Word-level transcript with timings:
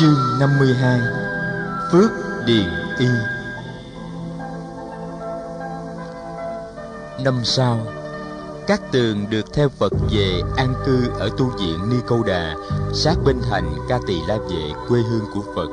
Chương 0.00 0.38
52 0.40 1.00
Phước 1.92 2.10
Điền 2.46 2.68
Y 2.98 3.06
Năm 7.24 7.34
sau, 7.44 7.86
Các 8.66 8.80
tường 8.92 9.30
được 9.30 9.52
theo 9.52 9.68
Phật 9.68 9.92
về 10.12 10.42
an 10.56 10.74
cư 10.86 11.08
ở 11.18 11.30
tu 11.38 11.52
viện 11.60 11.78
Ni 11.90 11.96
Câu 12.06 12.22
Đà 12.22 12.56
sát 12.92 13.14
bên 13.24 13.36
thành 13.50 13.72
Ca 13.88 13.98
Tỳ 14.06 14.14
La 14.28 14.36
Vệ 14.36 14.72
quê 14.88 15.00
hương 15.00 15.24
của 15.34 15.42
Phật. 15.54 15.68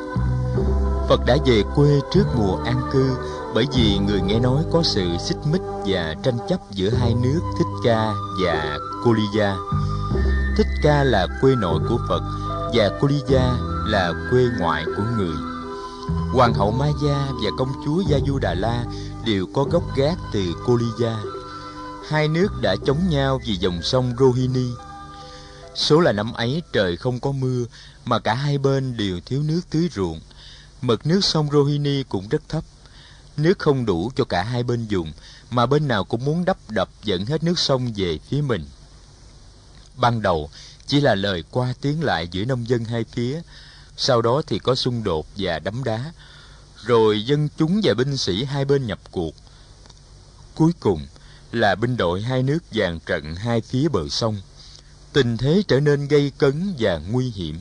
Phật 1.09 1.25
đã 1.25 1.38
về 1.46 1.64
quê 1.75 2.00
trước 2.12 2.25
mùa 2.38 2.57
an 2.66 2.82
cư 2.91 3.18
bởi 3.54 3.66
vì 3.75 3.98
người 3.98 4.21
nghe 4.21 4.39
nói 4.39 4.64
có 4.71 4.84
sự 4.84 5.18
xích 5.20 5.38
mích 5.52 5.64
và 5.86 6.16
tranh 6.23 6.38
chấp 6.50 6.59
giữa 6.71 6.89
hai 6.89 7.14
nước 7.23 7.39
Thích 7.57 7.82
Ca 7.84 8.14
và 8.46 8.78
Cô 9.05 9.14
Ly 9.14 9.23
Gia. 9.38 9.55
Thích 10.57 10.68
Ca 10.84 11.04
là 11.04 11.28
quê 11.41 11.55
nội 11.55 11.80
của 11.89 11.98
Phật 12.09 12.21
và 12.73 12.89
Cô 13.02 13.07
Ly 13.07 13.21
Gia 13.28 13.77
là 13.88 14.14
quê 14.32 14.46
ngoại 14.59 14.86
của 14.86 15.04
người. 15.18 15.36
Hoàng 16.34 16.54
hậu 16.54 16.72
Ma 16.72 16.88
Gia 17.04 17.27
và 17.44 17.50
công 17.58 17.72
chúa 17.86 18.04
Gia 18.10 18.20
Du 18.27 18.40
Đà 18.40 18.54
La 18.54 18.86
đều 19.26 19.46
có 19.54 19.63
gốc 19.63 19.84
gác 19.96 20.18
từ 20.34 20.54
Cô 20.66 20.76
Ly 20.76 20.86
Gia. 21.00 21.18
Hai 22.10 22.27
nước 22.27 22.48
đã 22.62 22.76
chống 22.86 23.10
nhau 23.10 23.41
vì 23.46 23.55
dòng 23.55 23.82
sông 23.82 24.13
Rohini. 24.20 24.70
Số 25.76 26.00
là 26.00 26.12
năm 26.12 26.34
ấy 26.34 26.62
trời 26.73 26.98
không 26.98 27.20
có 27.20 27.32
mưa 27.32 27.66
mà 28.05 28.20
cả 28.20 28.34
hai 28.34 28.58
bên 28.58 28.98
đều 28.98 29.20
thiếu 29.26 29.44
nước 29.44 29.62
tưới 29.70 29.90
ruộng. 29.96 30.20
Mực 30.82 31.05
nước 31.05 31.24
sông 31.24 31.49
Rohini 31.52 32.04
cũng 32.04 32.27
rất 32.30 32.41
thấp. 32.49 32.63
Nước 33.38 33.60
không 33.60 33.85
đủ 33.85 34.12
cho 34.16 34.24
cả 34.24 34.44
hai 34.44 34.63
bên 34.63 34.88
dùng 34.88 35.12
mà 35.52 35.66
bên 35.66 35.88
nào 35.88 36.04
cũng 36.04 36.26
muốn 36.26 36.46
đắp 36.46 36.58
đập 36.70 36.90
dẫn 37.04 37.26
hết 37.26 37.44
nước 37.44 37.60
sông 37.60 37.94
về 37.96 38.20
phía 38.30 38.41
mình. 38.41 38.66
Ban 39.96 40.22
đầu 40.22 40.49
chỉ 40.88 41.02
là 41.02 41.16
lời 41.16 41.44
qua 41.52 41.74
tiếng 41.82 42.04
lại 42.04 42.27
giữa 42.32 42.46
nông 42.46 42.68
dân 42.68 42.85
hai 42.85 43.04
phía, 43.04 43.41
sau 43.97 44.21
đó 44.21 44.41
thì 44.47 44.59
có 44.59 44.75
xung 44.75 45.03
đột 45.03 45.27
và 45.37 45.59
đấm 45.59 45.84
đá, 45.84 46.13
rồi 46.85 47.26
dân 47.26 47.49
chúng 47.57 47.81
và 47.84 47.93
binh 47.93 48.17
sĩ 48.17 48.43
hai 48.43 48.65
bên 48.65 48.87
nhập 48.87 48.99
cuộc. 49.12 49.35
Cuối 50.55 50.71
cùng 50.79 51.07
là 51.51 51.76
binh 51.76 51.98
đội 51.98 52.21
hai 52.21 52.43
nước 52.43 52.59
dàn 52.71 52.99
trận 52.99 53.35
hai 53.35 53.62
phía 53.62 53.87
bờ 53.87 54.09
sông. 54.09 54.41
Tình 55.13 55.37
thế 55.37 55.63
trở 55.67 55.79
nên 55.79 56.07
gây 56.07 56.31
cấn 56.37 56.73
và 56.79 56.98
nguy 56.98 57.29
hiểm. 57.29 57.59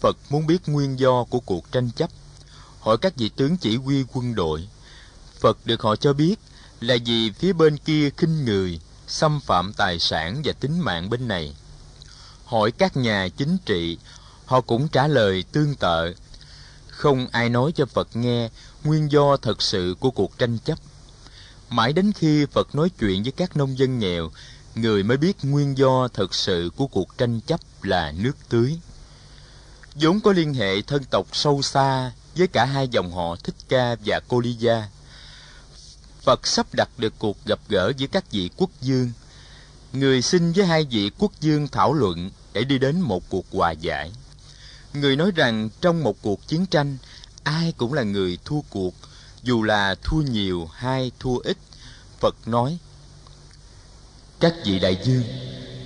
Phật 0.00 0.16
muốn 0.30 0.46
biết 0.46 0.68
nguyên 0.68 0.98
do 0.98 1.24
của 1.24 1.40
cuộc 1.40 1.72
tranh 1.72 1.90
chấp, 1.90 2.10
hỏi 2.80 2.98
các 2.98 3.16
vị 3.16 3.28
tướng 3.36 3.56
chỉ 3.56 3.76
huy 3.76 4.04
quân 4.12 4.34
đội. 4.34 4.68
Phật 5.40 5.58
được 5.64 5.80
họ 5.80 5.96
cho 5.96 6.12
biết 6.12 6.36
là 6.80 6.96
vì 7.04 7.30
phía 7.30 7.52
bên 7.52 7.76
kia 7.76 8.10
khinh 8.16 8.44
người, 8.44 8.80
xâm 9.06 9.40
phạm 9.40 9.72
tài 9.72 9.98
sản 9.98 10.42
và 10.44 10.52
tính 10.52 10.80
mạng 10.80 11.10
bên 11.10 11.28
này. 11.28 11.56
Hỏi 12.44 12.70
các 12.70 12.96
nhà 12.96 13.28
chính 13.36 13.58
trị, 13.64 13.98
họ 14.50 14.60
cũng 14.60 14.88
trả 14.88 15.08
lời 15.08 15.44
tương 15.52 15.74
tự. 15.74 16.14
Không 16.88 17.26
ai 17.32 17.48
nói 17.48 17.72
cho 17.74 17.86
Phật 17.86 18.16
nghe 18.16 18.48
nguyên 18.84 19.12
do 19.12 19.36
thật 19.36 19.62
sự 19.62 19.94
của 20.00 20.10
cuộc 20.10 20.38
tranh 20.38 20.58
chấp. 20.58 20.78
Mãi 21.68 21.92
đến 21.92 22.12
khi 22.12 22.46
Phật 22.46 22.74
nói 22.74 22.90
chuyện 22.98 23.22
với 23.22 23.32
các 23.32 23.56
nông 23.56 23.78
dân 23.78 23.98
nghèo, 23.98 24.30
người 24.74 25.02
mới 25.02 25.16
biết 25.16 25.36
nguyên 25.42 25.78
do 25.78 26.08
thật 26.08 26.34
sự 26.34 26.70
của 26.76 26.86
cuộc 26.86 27.18
tranh 27.18 27.40
chấp 27.40 27.60
là 27.82 28.12
nước 28.12 28.32
tưới. 28.48 28.78
vốn 29.94 30.20
có 30.20 30.32
liên 30.32 30.54
hệ 30.54 30.82
thân 30.82 31.04
tộc 31.04 31.26
sâu 31.32 31.62
xa 31.62 32.12
với 32.36 32.46
cả 32.46 32.64
hai 32.64 32.88
dòng 32.88 33.12
họ 33.12 33.36
Thích 33.36 33.56
Ca 33.68 33.96
và 34.04 34.20
Cô 34.28 34.40
Ly 34.40 34.52
Gia. 34.52 34.88
Phật 36.22 36.46
sắp 36.46 36.66
đặt 36.72 36.88
được 36.98 37.14
cuộc 37.18 37.36
gặp 37.46 37.58
gỡ 37.68 37.92
giữa 37.96 38.06
các 38.06 38.24
vị 38.30 38.50
quốc 38.56 38.70
dương. 38.80 39.10
Người 39.92 40.22
xin 40.22 40.52
với 40.52 40.66
hai 40.66 40.84
vị 40.90 41.10
quốc 41.18 41.32
dương 41.40 41.68
thảo 41.68 41.94
luận 41.94 42.30
để 42.52 42.64
đi 42.64 42.78
đến 42.78 43.00
một 43.00 43.22
cuộc 43.28 43.46
hòa 43.52 43.70
giải. 43.70 44.12
Người 44.94 45.16
nói 45.16 45.30
rằng 45.34 45.68
trong 45.80 46.02
một 46.02 46.22
cuộc 46.22 46.48
chiến 46.48 46.66
tranh, 46.66 46.96
ai 47.44 47.72
cũng 47.76 47.92
là 47.92 48.02
người 48.02 48.38
thua 48.44 48.60
cuộc, 48.70 48.94
dù 49.42 49.62
là 49.62 49.94
thua 50.02 50.20
nhiều 50.22 50.68
hay 50.72 51.12
thua 51.20 51.38
ít. 51.38 51.56
Phật 52.20 52.34
nói, 52.46 52.78
Các 54.40 54.54
vị 54.64 54.78
đại 54.78 55.00
dương, 55.04 55.22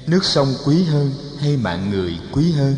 nước 0.07 0.25
sông 0.25 0.55
quý 0.65 0.85
hơn 0.85 1.13
hay 1.39 1.57
mạng 1.57 1.91
người 1.91 2.19
quý 2.33 2.53
hơn? 2.53 2.77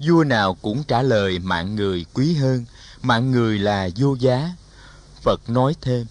Vua 0.00 0.24
nào 0.24 0.54
cũng 0.62 0.84
trả 0.84 1.02
lời 1.02 1.38
mạng 1.38 1.76
người 1.76 2.06
quý 2.14 2.34
hơn, 2.34 2.64
mạng 3.02 3.30
người 3.30 3.58
là 3.58 3.88
vô 3.96 4.14
giá. 4.14 4.50
Phật 5.22 5.50
nói 5.50 5.74
thêm, 5.80 6.06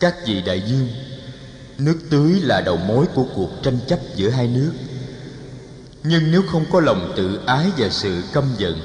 Các 0.00 0.14
vị 0.26 0.42
đại 0.42 0.62
dương, 0.68 0.88
nước 1.78 1.98
tưới 2.10 2.40
là 2.40 2.60
đầu 2.60 2.76
mối 2.76 3.06
của 3.14 3.26
cuộc 3.34 3.50
tranh 3.62 3.78
chấp 3.88 4.00
giữa 4.16 4.30
hai 4.30 4.48
nước 4.48 4.72
nhưng 6.08 6.30
nếu 6.30 6.42
không 6.42 6.64
có 6.72 6.80
lòng 6.80 7.12
tự 7.16 7.40
ái 7.46 7.66
và 7.78 7.88
sự 7.88 8.22
căm 8.32 8.44
giận, 8.58 8.80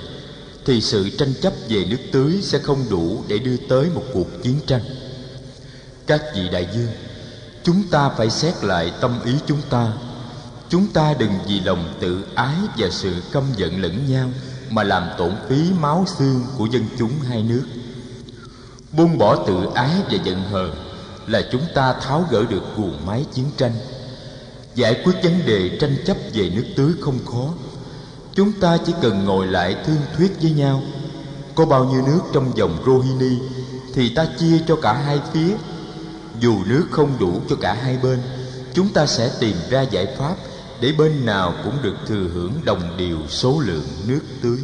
thì 0.65 0.81
sự 0.81 1.09
tranh 1.09 1.33
chấp 1.41 1.53
về 1.69 1.85
nước 1.85 1.97
tưới 2.11 2.39
sẽ 2.41 2.59
không 2.59 2.85
đủ 2.89 3.23
để 3.27 3.37
đưa 3.37 3.57
tới 3.57 3.89
một 3.95 4.03
cuộc 4.13 4.43
chiến 4.43 4.59
tranh. 4.67 4.81
Các 6.07 6.21
vị 6.35 6.49
đại 6.51 6.67
dương 6.75 6.91
chúng 7.63 7.83
ta 7.91 8.09
phải 8.09 8.29
xét 8.29 8.63
lại 8.63 8.91
tâm 9.01 9.19
ý 9.25 9.33
chúng 9.47 9.61
ta. 9.69 9.93
Chúng 10.69 10.87
ta 10.87 11.13
đừng 11.19 11.31
vì 11.47 11.59
lòng 11.59 11.93
tự 11.99 12.25
ái 12.35 12.55
và 12.77 12.87
sự 12.91 13.13
căm 13.31 13.43
giận 13.57 13.81
lẫn 13.81 14.11
nhau 14.11 14.29
mà 14.69 14.83
làm 14.83 15.03
tổn 15.17 15.31
phí 15.49 15.71
máu 15.79 16.05
xương 16.17 16.45
của 16.57 16.65
dân 16.65 16.85
chúng 16.99 17.11
hai 17.27 17.43
nước. 17.43 17.63
Buông 18.91 19.17
bỏ 19.17 19.45
tự 19.47 19.67
ái 19.75 19.91
và 20.11 20.17
giận 20.23 20.43
hờn 20.51 20.75
là 21.27 21.41
chúng 21.51 21.61
ta 21.75 21.93
tháo 21.93 22.25
gỡ 22.31 22.43
được 22.49 22.63
guồng 22.77 23.05
máy 23.05 23.25
chiến 23.33 23.45
tranh 23.57 23.71
giải 24.75 25.01
quyết 25.03 25.13
vấn 25.23 25.45
đề 25.45 25.77
tranh 25.79 25.97
chấp 26.05 26.17
về 26.33 26.49
nước 26.49 26.65
tưới 26.75 26.91
không 27.01 27.19
khó. 27.25 27.53
Chúng 28.35 28.51
ta 28.51 28.77
chỉ 28.85 28.93
cần 29.01 29.25
ngồi 29.25 29.47
lại 29.47 29.75
thương 29.85 30.01
thuyết 30.17 30.31
với 30.41 30.51
nhau. 30.51 30.81
Có 31.55 31.65
bao 31.65 31.85
nhiêu 31.85 32.01
nước 32.07 32.19
trong 32.33 32.51
dòng 32.55 32.83
rohini 32.85 33.37
thì 33.93 34.15
ta 34.15 34.25
chia 34.39 34.57
cho 34.67 34.75
cả 34.75 34.93
hai 34.93 35.19
phía. 35.33 35.55
Dù 36.39 36.55
nước 36.65 36.87
không 36.91 37.11
đủ 37.19 37.41
cho 37.49 37.55
cả 37.55 37.73
hai 37.73 37.97
bên, 37.97 38.19
chúng 38.73 38.89
ta 38.89 39.05
sẽ 39.05 39.31
tìm 39.39 39.55
ra 39.69 39.81
giải 39.81 40.07
pháp 40.17 40.35
để 40.81 40.93
bên 40.97 41.25
nào 41.25 41.53
cũng 41.63 41.73
được 41.83 41.95
thừa 42.07 42.27
hưởng 42.33 42.53
đồng 42.65 42.97
đều 42.97 43.17
số 43.29 43.59
lượng 43.65 43.85
nước 44.07 44.21
tưới 44.41 44.57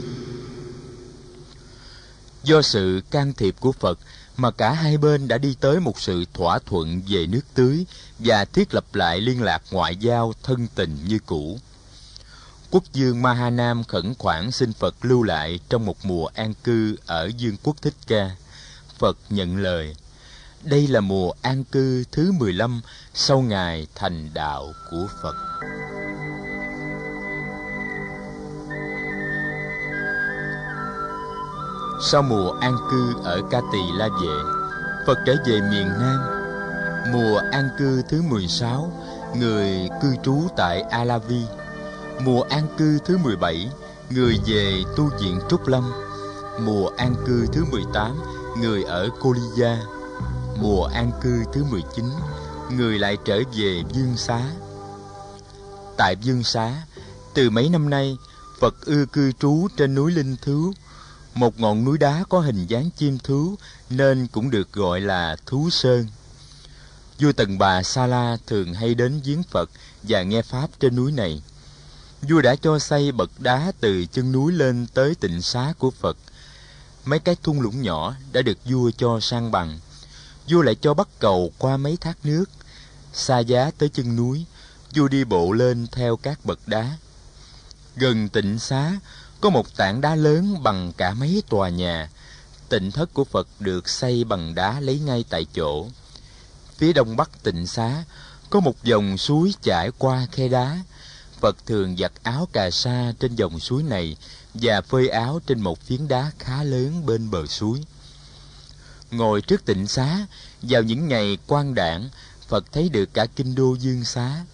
do 2.49 2.61
sự 2.61 3.01
can 3.11 3.33
thiệp 3.33 3.55
của 3.59 3.71
phật 3.71 3.99
mà 4.37 4.51
cả 4.51 4.73
hai 4.73 4.97
bên 4.97 5.27
đã 5.27 5.37
đi 5.37 5.55
tới 5.59 5.79
một 5.79 5.99
sự 5.99 6.25
thỏa 6.33 6.59
thuận 6.59 7.01
về 7.07 7.27
nước 7.27 7.41
tưới 7.53 7.85
và 8.19 8.45
thiết 8.45 8.73
lập 8.73 8.95
lại 8.95 9.21
liên 9.21 9.41
lạc 9.41 9.61
ngoại 9.71 9.95
giao 9.95 10.33
thân 10.43 10.67
tình 10.75 10.97
như 11.07 11.19
cũ. 11.25 11.59
Quốc 12.71 12.83
dương 12.93 13.21
Mahanam 13.21 13.83
khẩn 13.83 14.13
khoản 14.15 14.51
xin 14.51 14.73
Phật 14.73 14.95
lưu 15.01 15.23
lại 15.23 15.59
trong 15.69 15.85
một 15.85 16.05
mùa 16.05 16.25
an 16.25 16.53
cư 16.63 16.95
ở 17.05 17.31
Dương 17.37 17.55
quốc 17.63 17.75
Thích 17.81 17.95
Ca. 18.07 18.29
Phật 18.97 19.17
nhận 19.29 19.57
lời, 19.57 19.95
đây 20.63 20.87
là 20.87 20.99
mùa 20.99 21.31
an 21.41 21.63
cư 21.63 22.03
thứ 22.11 22.31
15 22.31 22.81
sau 23.13 23.41
ngày 23.41 23.87
thành 23.95 24.29
đạo 24.33 24.73
của 24.91 25.07
Phật. 25.21 25.35
Sau 32.01 32.21
mùa 32.21 32.51
an 32.51 32.75
cư 32.91 33.13
ở 33.23 33.41
Ca 33.49 33.61
Tỳ 33.71 33.79
La 33.97 34.07
Vệ, 34.07 34.43
Phật 35.07 35.17
trở 35.25 35.35
về 35.45 35.61
miền 35.71 35.87
Nam. 35.87 36.19
Mùa 37.13 37.41
an 37.51 37.69
cư 37.79 38.01
thứ 38.09 38.21
16, 38.21 38.91
người 39.39 39.89
cư 40.01 40.15
trú 40.23 40.41
tại 40.57 40.81
A 40.81 41.03
La 41.03 41.17
Vi. 41.17 41.41
Mùa 42.25 42.41
an 42.41 42.63
cư 42.77 42.99
thứ 43.05 43.17
17, 43.17 43.69
người 44.09 44.39
về 44.45 44.83
tu 44.97 45.09
viện 45.21 45.39
Trúc 45.49 45.67
Lâm. 45.67 45.91
Mùa 46.61 46.89
an 46.97 47.15
cư 47.27 47.45
thứ 47.53 47.65
18, 47.71 48.15
người 48.61 48.83
ở 48.83 49.09
Cô 49.19 49.33
Ly 49.33 49.41
Gia. 49.55 49.77
Mùa 50.61 50.85
an 50.85 51.11
cư 51.21 51.43
thứ 51.53 51.63
19, 51.71 52.05
người 52.77 52.99
lại 52.99 53.17
trở 53.25 53.41
về 53.57 53.83
Dương 53.93 54.17
Xá. 54.17 54.41
Tại 55.97 56.15
Dương 56.21 56.43
Xá, 56.43 56.73
từ 57.33 57.49
mấy 57.49 57.69
năm 57.69 57.89
nay, 57.89 58.17
Phật 58.59 58.75
ưa 58.85 59.05
cư 59.05 59.31
trú 59.31 59.67
trên 59.77 59.95
núi 59.95 60.11
Linh 60.11 60.35
Thứu, 60.41 60.73
một 61.39 61.59
ngọn 61.59 61.85
núi 61.85 61.97
đá 61.97 62.23
có 62.29 62.39
hình 62.39 62.67
dáng 62.67 62.89
chim 62.97 63.17
thú 63.17 63.55
nên 63.89 64.27
cũng 64.27 64.49
được 64.49 64.73
gọi 64.73 65.01
là 65.01 65.35
thú 65.45 65.69
sơn. 65.69 66.07
Vua 67.19 67.31
tần 67.31 67.57
bà 67.57 67.83
sa 67.83 68.07
la 68.07 68.37
thường 68.47 68.73
hay 68.73 68.95
đến 68.95 69.21
viếng 69.23 69.43
phật 69.43 69.69
và 70.03 70.23
nghe 70.23 70.41
pháp 70.41 70.69
trên 70.79 70.95
núi 70.95 71.11
này. 71.11 71.41
Vua 72.21 72.41
đã 72.41 72.55
cho 72.55 72.79
xây 72.79 73.11
bậc 73.11 73.29
đá 73.39 73.71
từ 73.79 74.05
chân 74.05 74.31
núi 74.31 74.53
lên 74.53 74.87
tới 74.93 75.15
tịnh 75.15 75.41
xá 75.41 75.73
của 75.77 75.91
phật. 75.91 76.17
Mấy 77.05 77.19
cái 77.19 77.35
thung 77.43 77.61
lũng 77.61 77.81
nhỏ 77.81 78.15
đã 78.31 78.41
được 78.41 78.57
vua 78.65 78.91
cho 78.97 79.19
sang 79.19 79.51
bằng. 79.51 79.79
Vua 80.49 80.61
lại 80.61 80.75
cho 80.81 80.93
bắt 80.93 81.07
cầu 81.19 81.51
qua 81.57 81.77
mấy 81.77 81.97
thác 81.97 82.17
nước. 82.23 82.45
Xa 83.13 83.39
giá 83.39 83.71
tới 83.77 83.89
chân 83.89 84.15
núi, 84.15 84.45
vua 84.95 85.07
đi 85.07 85.23
bộ 85.23 85.51
lên 85.51 85.87
theo 85.91 86.17
các 86.17 86.45
bậc 86.45 86.67
đá. 86.67 86.97
Gần 87.95 88.29
tịnh 88.29 88.59
xá 88.59 88.91
có 89.41 89.49
một 89.49 89.75
tảng 89.75 90.01
đá 90.01 90.15
lớn 90.15 90.63
bằng 90.63 90.91
cả 90.97 91.13
mấy 91.13 91.43
tòa 91.49 91.69
nhà. 91.69 92.09
Tịnh 92.69 92.91
thất 92.91 93.13
của 93.13 93.23
Phật 93.23 93.47
được 93.59 93.89
xây 93.89 94.23
bằng 94.23 94.55
đá 94.55 94.79
lấy 94.79 94.99
ngay 94.99 95.25
tại 95.29 95.45
chỗ. 95.53 95.87
Phía 96.77 96.93
đông 96.93 97.15
bắc 97.15 97.43
tịnh 97.43 97.67
xá 97.67 98.03
có 98.49 98.59
một 98.59 98.83
dòng 98.83 99.17
suối 99.17 99.53
chảy 99.61 99.91
qua 99.97 100.27
khe 100.31 100.47
đá. 100.47 100.79
Phật 101.39 101.65
thường 101.65 101.97
giặt 101.97 102.11
áo 102.23 102.47
cà 102.53 102.71
sa 102.71 103.13
trên 103.19 103.35
dòng 103.35 103.59
suối 103.59 103.83
này 103.83 104.17
và 104.53 104.81
phơi 104.81 105.07
áo 105.07 105.39
trên 105.47 105.61
một 105.61 105.81
phiến 105.81 106.07
đá 106.07 106.31
khá 106.39 106.63
lớn 106.63 107.05
bên 107.05 107.31
bờ 107.31 107.45
suối. 107.45 107.83
Ngồi 109.11 109.41
trước 109.41 109.65
tịnh 109.65 109.87
xá, 109.87 110.25
vào 110.61 110.83
những 110.83 111.07
ngày 111.07 111.37
quan 111.47 111.75
đảng, 111.75 112.09
Phật 112.47 112.65
thấy 112.71 112.89
được 112.89 113.13
cả 113.13 113.25
kinh 113.35 113.55
đô 113.55 113.75
dương 113.79 114.03
xá. 114.03 114.45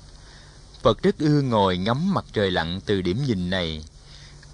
Phật 0.82 1.04
rất 1.04 1.18
ưa 1.20 1.42
ngồi 1.42 1.78
ngắm 1.78 2.14
mặt 2.14 2.26
trời 2.34 2.52
lặn 2.52 2.82
từ 2.86 3.02
điểm 3.02 3.26
nhìn 3.26 3.50
này. 3.50 3.84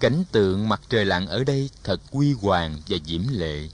Cảnh 0.02 0.24
tượng 0.32 0.68
mặt 0.68 0.80
trời 0.88 1.04
lặn 1.04 1.26
ở 1.26 1.44
đây 1.44 1.70
thật 1.84 2.00
quy 2.10 2.32
hoàng 2.32 2.76
và 2.88 2.98
diễm 3.06 3.22
lệ. 3.30 3.68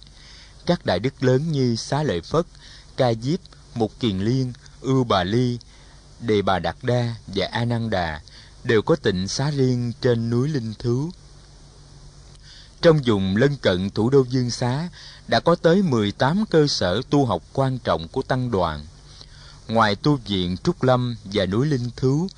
Các 0.66 0.86
đại 0.86 0.98
đức 0.98 1.22
lớn 1.22 1.52
như 1.52 1.76
Xá 1.76 2.02
Lợi 2.02 2.20
Phất, 2.20 2.46
Ca 2.96 3.14
Diếp, 3.14 3.40
Mục 3.74 3.92
Kiền 4.00 4.18
Liên, 4.18 4.52
Ưu 4.80 5.04
Bà 5.04 5.24
Ly, 5.24 5.58
Đề 6.20 6.42
Bà 6.42 6.58
Đạt 6.58 6.76
Đa 6.82 7.14
và 7.26 7.46
A 7.52 7.64
Nan 7.64 7.90
Đà 7.90 8.20
đều 8.64 8.82
có 8.82 8.96
tịnh 8.96 9.28
xá 9.28 9.50
riêng 9.50 9.92
trên 10.00 10.30
núi 10.30 10.48
Linh 10.48 10.74
Thứu. 10.78 11.10
Trong 12.82 13.00
vùng 13.06 13.36
lân 13.36 13.56
cận 13.56 13.90
thủ 13.90 14.10
đô 14.10 14.24
Dương 14.28 14.50
Xá 14.50 14.88
đã 15.28 15.40
có 15.40 15.54
tới 15.54 15.82
18 15.82 16.44
cơ 16.50 16.66
sở 16.66 17.02
tu 17.10 17.24
học 17.24 17.42
quan 17.52 17.78
trọng 17.78 18.08
của 18.08 18.22
tăng 18.22 18.50
đoàn. 18.50 18.86
Ngoài 19.68 19.94
tu 19.94 20.16
viện 20.16 20.56
Trúc 20.56 20.82
Lâm 20.82 21.16
và 21.24 21.46
núi 21.46 21.66
Linh 21.66 21.90
Thứu, 21.96 22.28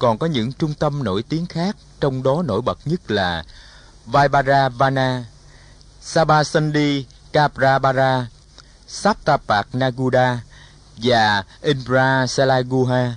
còn 0.00 0.18
có 0.18 0.26
những 0.26 0.52
trung 0.52 0.74
tâm 0.74 1.04
nổi 1.04 1.22
tiếng 1.22 1.46
khác, 1.46 1.76
trong 2.00 2.22
đó 2.22 2.42
nổi 2.42 2.62
bật 2.62 2.78
nhất 2.84 3.10
là 3.10 3.44
Vaibaravana, 4.06 5.24
Sabasandi 6.00 7.06
Kaprabara, 7.32 8.26
Saptapak 8.88 9.74
Naguda 9.74 10.40
và 10.96 11.44
Indra 11.62 12.26
Salaguha. 12.26 13.16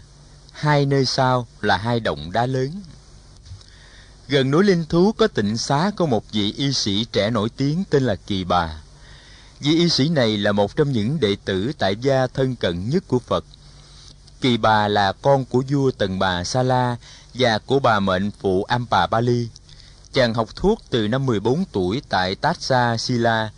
Hai 0.52 0.86
nơi 0.86 1.06
sau 1.06 1.48
là 1.62 1.78
hai 1.78 2.00
động 2.00 2.32
đá 2.32 2.46
lớn. 2.46 2.82
Gần 4.28 4.52
núi 4.52 4.64
Linh 4.64 4.86
Thú 4.86 5.12
có 5.12 5.28
tịnh 5.28 5.58
xá 5.58 5.92
có 5.96 6.06
một 6.06 6.32
vị 6.32 6.54
y 6.58 6.74
sĩ 6.74 7.06
trẻ 7.12 7.30
nổi 7.30 7.50
tiếng 7.58 7.84
tên 7.90 8.04
là 8.04 8.16
Kỳ 8.16 8.44
Bà. 8.44 8.82
Vị 9.60 9.72
y 9.72 9.90
sĩ 9.90 10.10
này 10.10 10.38
là 10.38 10.52
một 10.52 10.76
trong 10.76 10.92
những 10.92 11.20
đệ 11.20 11.36
tử 11.46 11.72
tại 11.78 11.96
gia 11.96 12.28
thân 12.28 12.56
cận 12.56 12.90
nhất 12.90 13.04
của 13.08 13.20
Phật. 13.20 13.46
Kỳ 14.44 14.58
Bà 14.58 14.88
là 14.88 15.12
con 15.12 15.46
của 15.46 15.64
vua 15.70 15.92
Tần 15.92 16.20
Bà 16.20 16.44
Sa 16.44 16.64
La 16.64 16.96
và 17.34 17.60
của 17.66 17.80
bà 17.80 18.00
mệnh 18.00 18.32
phụ 18.40 18.64
Am 18.64 18.86
Bà 18.90 19.08
Bali. 19.08 19.48
Chàng 20.14 20.34
học 20.34 20.56
thuốc 20.56 20.82
từ 20.90 21.08
năm 21.08 21.26
14 21.26 21.64
tuổi 21.72 22.02
tại 22.10 22.36
Tatsa 22.36 22.98
Sila. 22.98 23.52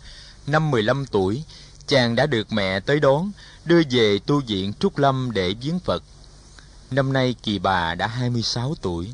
Năm 0.46 0.70
15 0.70 1.06
tuổi, 1.06 1.42
chàng 1.86 2.16
đã 2.16 2.26
được 2.26 2.52
mẹ 2.52 2.80
tới 2.80 3.00
đón, 3.00 3.30
đưa 3.64 3.80
về 3.90 4.18
tu 4.26 4.40
viện 4.40 4.72
Trúc 4.80 4.98
Lâm 4.98 5.30
để 5.34 5.54
viếng 5.62 5.78
Phật. 5.78 6.02
Năm 6.90 7.12
nay 7.12 7.34
Kỳ 7.42 7.58
Bà 7.58 7.94
đã 7.94 8.06
26 8.06 8.74
tuổi. 8.82 9.12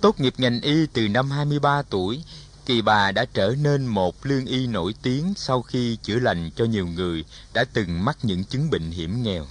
Tốt 0.00 0.20
nghiệp 0.20 0.34
ngành 0.38 0.60
y 0.60 0.86
từ 0.86 1.08
năm 1.08 1.30
23 1.30 1.82
tuổi, 1.82 2.22
Kỳ 2.66 2.82
Bà 2.82 3.12
đã 3.12 3.24
trở 3.24 3.54
nên 3.62 3.86
một 3.86 4.26
lương 4.26 4.46
y 4.46 4.66
nổi 4.66 4.94
tiếng 5.02 5.34
sau 5.36 5.62
khi 5.62 5.96
chữa 6.02 6.18
lành 6.18 6.50
cho 6.56 6.64
nhiều 6.64 6.86
người 6.86 7.24
đã 7.54 7.64
từng 7.72 8.04
mắc 8.04 8.18
những 8.22 8.44
chứng 8.44 8.70
bệnh 8.70 8.90
hiểm 8.90 9.22
nghèo. 9.22 9.46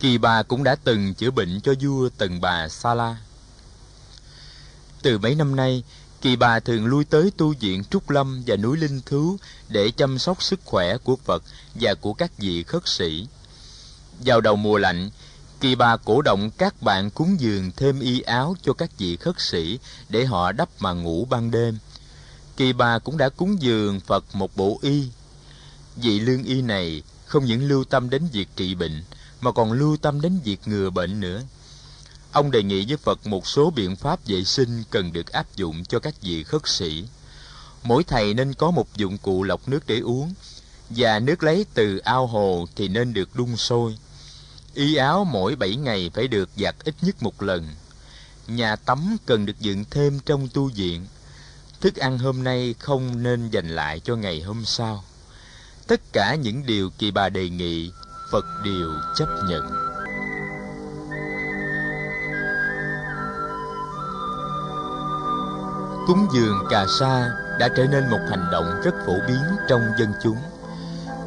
Kỳ 0.00 0.18
Bà 0.18 0.42
cũng 0.42 0.64
đã 0.64 0.76
từng 0.84 1.14
chữa 1.14 1.30
bệnh 1.30 1.60
cho 1.60 1.74
vua 1.80 2.08
Tần 2.18 2.40
Bà 2.40 2.68
Sa 2.68 2.94
La. 2.94 3.16
Từ 5.02 5.18
mấy 5.18 5.34
năm 5.34 5.56
nay, 5.56 5.82
Kỳ 6.20 6.36
Bà 6.36 6.60
thường 6.60 6.86
lui 6.86 7.04
tới 7.04 7.32
tu 7.36 7.54
viện 7.60 7.84
Trúc 7.84 8.10
Lâm 8.10 8.42
và 8.46 8.56
núi 8.56 8.76
Linh 8.76 9.00
Thú 9.06 9.36
để 9.68 9.90
chăm 9.90 10.18
sóc 10.18 10.42
sức 10.42 10.60
khỏe 10.64 10.96
của 10.96 11.16
Phật 11.16 11.42
và 11.74 11.94
của 11.94 12.14
các 12.14 12.38
vị 12.38 12.62
khất 12.62 12.88
sĩ. 12.88 13.26
Vào 14.24 14.40
đầu 14.40 14.56
mùa 14.56 14.78
lạnh, 14.78 15.10
Kỳ 15.60 15.74
bà 15.74 15.96
cổ 15.96 16.22
động 16.22 16.50
các 16.50 16.82
bạn 16.82 17.10
cúng 17.10 17.40
dường 17.40 17.70
thêm 17.76 18.00
y 18.00 18.20
áo 18.20 18.56
cho 18.62 18.72
các 18.72 18.90
vị 18.98 19.16
khất 19.16 19.40
sĩ 19.40 19.78
để 20.08 20.24
họ 20.24 20.52
đắp 20.52 20.68
mà 20.78 20.92
ngủ 20.92 21.24
ban 21.30 21.50
đêm. 21.50 21.78
Kỳ 22.56 22.72
bà 22.72 22.98
cũng 22.98 23.18
đã 23.18 23.28
cúng 23.28 23.62
dường 23.62 24.00
Phật 24.00 24.24
một 24.32 24.56
bộ 24.56 24.78
y. 24.82 25.08
Vị 25.96 26.20
lương 26.20 26.42
y 26.44 26.62
này 26.62 27.02
không 27.26 27.44
những 27.44 27.68
lưu 27.68 27.84
tâm 27.84 28.10
đến 28.10 28.28
việc 28.32 28.48
trị 28.56 28.74
bệnh, 28.74 29.04
mà 29.40 29.52
còn 29.52 29.72
lưu 29.72 29.96
tâm 29.96 30.20
đến 30.20 30.40
việc 30.44 30.60
ngừa 30.66 30.90
bệnh 30.90 31.20
nữa. 31.20 31.42
Ông 32.32 32.50
đề 32.50 32.62
nghị 32.62 32.84
với 32.88 32.96
Phật 32.96 33.26
một 33.26 33.46
số 33.46 33.70
biện 33.70 33.96
pháp 33.96 34.26
vệ 34.26 34.44
sinh 34.44 34.82
cần 34.90 35.12
được 35.12 35.32
áp 35.32 35.46
dụng 35.56 35.84
cho 35.84 35.98
các 35.98 36.14
vị 36.22 36.44
khất 36.44 36.62
sĩ. 36.64 37.04
Mỗi 37.82 38.04
thầy 38.04 38.34
nên 38.34 38.54
có 38.54 38.70
một 38.70 38.96
dụng 38.96 39.18
cụ 39.18 39.42
lọc 39.42 39.68
nước 39.68 39.86
để 39.86 39.98
uống, 39.98 40.34
và 40.90 41.18
nước 41.18 41.42
lấy 41.42 41.66
từ 41.74 41.98
ao 41.98 42.26
hồ 42.26 42.66
thì 42.76 42.88
nên 42.88 43.12
được 43.12 43.36
đun 43.36 43.56
sôi 43.56 43.96
Y 44.76 44.94
áo 44.94 45.24
mỗi 45.24 45.56
bảy 45.56 45.76
ngày 45.76 46.10
phải 46.14 46.28
được 46.28 46.48
giặt 46.56 46.74
ít 46.84 46.94
nhất 47.02 47.22
một 47.22 47.42
lần. 47.42 47.68
Nhà 48.46 48.76
tắm 48.76 49.16
cần 49.26 49.46
được 49.46 49.60
dựng 49.60 49.84
thêm 49.90 50.20
trong 50.26 50.48
tu 50.48 50.70
viện. 50.74 51.06
Thức 51.80 51.96
ăn 51.96 52.18
hôm 52.18 52.44
nay 52.44 52.74
không 52.78 53.22
nên 53.22 53.50
dành 53.50 53.68
lại 53.68 54.00
cho 54.00 54.16
ngày 54.16 54.40
hôm 54.40 54.64
sau. 54.64 55.04
Tất 55.86 56.00
cả 56.12 56.34
những 56.34 56.66
điều 56.66 56.90
kỳ 56.90 57.10
bà 57.10 57.28
đề 57.28 57.48
nghị, 57.48 57.90
Phật 58.30 58.46
đều 58.64 58.90
chấp 59.14 59.28
nhận. 59.48 59.62
Cúng 66.06 66.26
dường 66.34 66.64
cà 66.70 66.86
sa 66.98 67.30
đã 67.58 67.68
trở 67.76 67.84
nên 67.84 68.10
một 68.10 68.18
hành 68.30 68.46
động 68.52 68.64
rất 68.84 68.94
phổ 69.06 69.12
biến 69.28 69.42
trong 69.68 69.80
dân 69.98 70.12
chúng. 70.22 70.36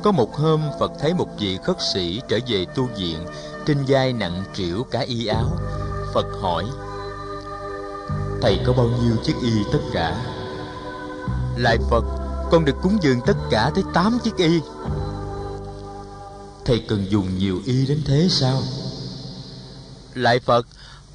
Có 0.04 0.12
một 0.12 0.36
hôm, 0.36 0.62
Phật 0.80 0.92
thấy 1.00 1.14
một 1.14 1.28
vị 1.40 1.58
khất 1.64 1.78
sĩ 1.94 2.22
trở 2.28 2.40
về 2.48 2.66
tu 2.76 2.90
viện, 2.98 3.26
Trên 3.66 3.78
vai 3.88 4.14
nặng 4.14 4.44
trĩu 4.54 4.84
cả 4.92 5.00
y 5.00 5.28
áo. 5.28 5.50
Phật 6.14 6.26
hỏi, 6.42 6.66
Thầy 8.42 8.60
có 8.66 8.74
bao 8.74 8.86
nhiêu 8.86 9.16
chiếc 9.24 9.36
y 9.42 9.52
tất 9.74 9.80
cả? 9.94 10.16
Lại 11.58 11.78
Phật, 11.90 12.04
Con 12.52 12.66
được 12.66 12.76
cúng 12.82 12.98
dường 13.02 13.22
tất 13.26 13.38
cả 13.52 13.72
tới 13.76 13.84
tám 13.94 14.20
chiếc 14.24 14.36
y. 14.38 14.62
Thầy 16.66 16.80
cần 16.88 17.06
dùng 17.10 17.38
nhiều 17.38 17.62
y 17.66 17.86
đến 17.86 18.02
thế 18.06 18.28
sao? 18.30 18.64
Lại 20.14 20.40
Phật, 20.40 20.68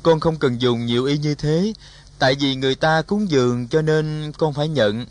Con 0.05 0.21
không 0.21 0.37
cần 0.37 0.61
dùng 0.61 0.87
nhiều 0.87 1.05
y 1.05 1.19
như 1.19 1.35
thế. 1.35 1.73
Tại 2.19 2.35
vì 2.35 2.55
người 2.55 2.75
ta 2.75 3.03
cúng 3.03 3.31
dường 3.31 3.69
cho 3.69 3.83
nên 3.83 4.33
con 4.39 4.53
phải 4.53 4.69
nhận. 4.69 5.07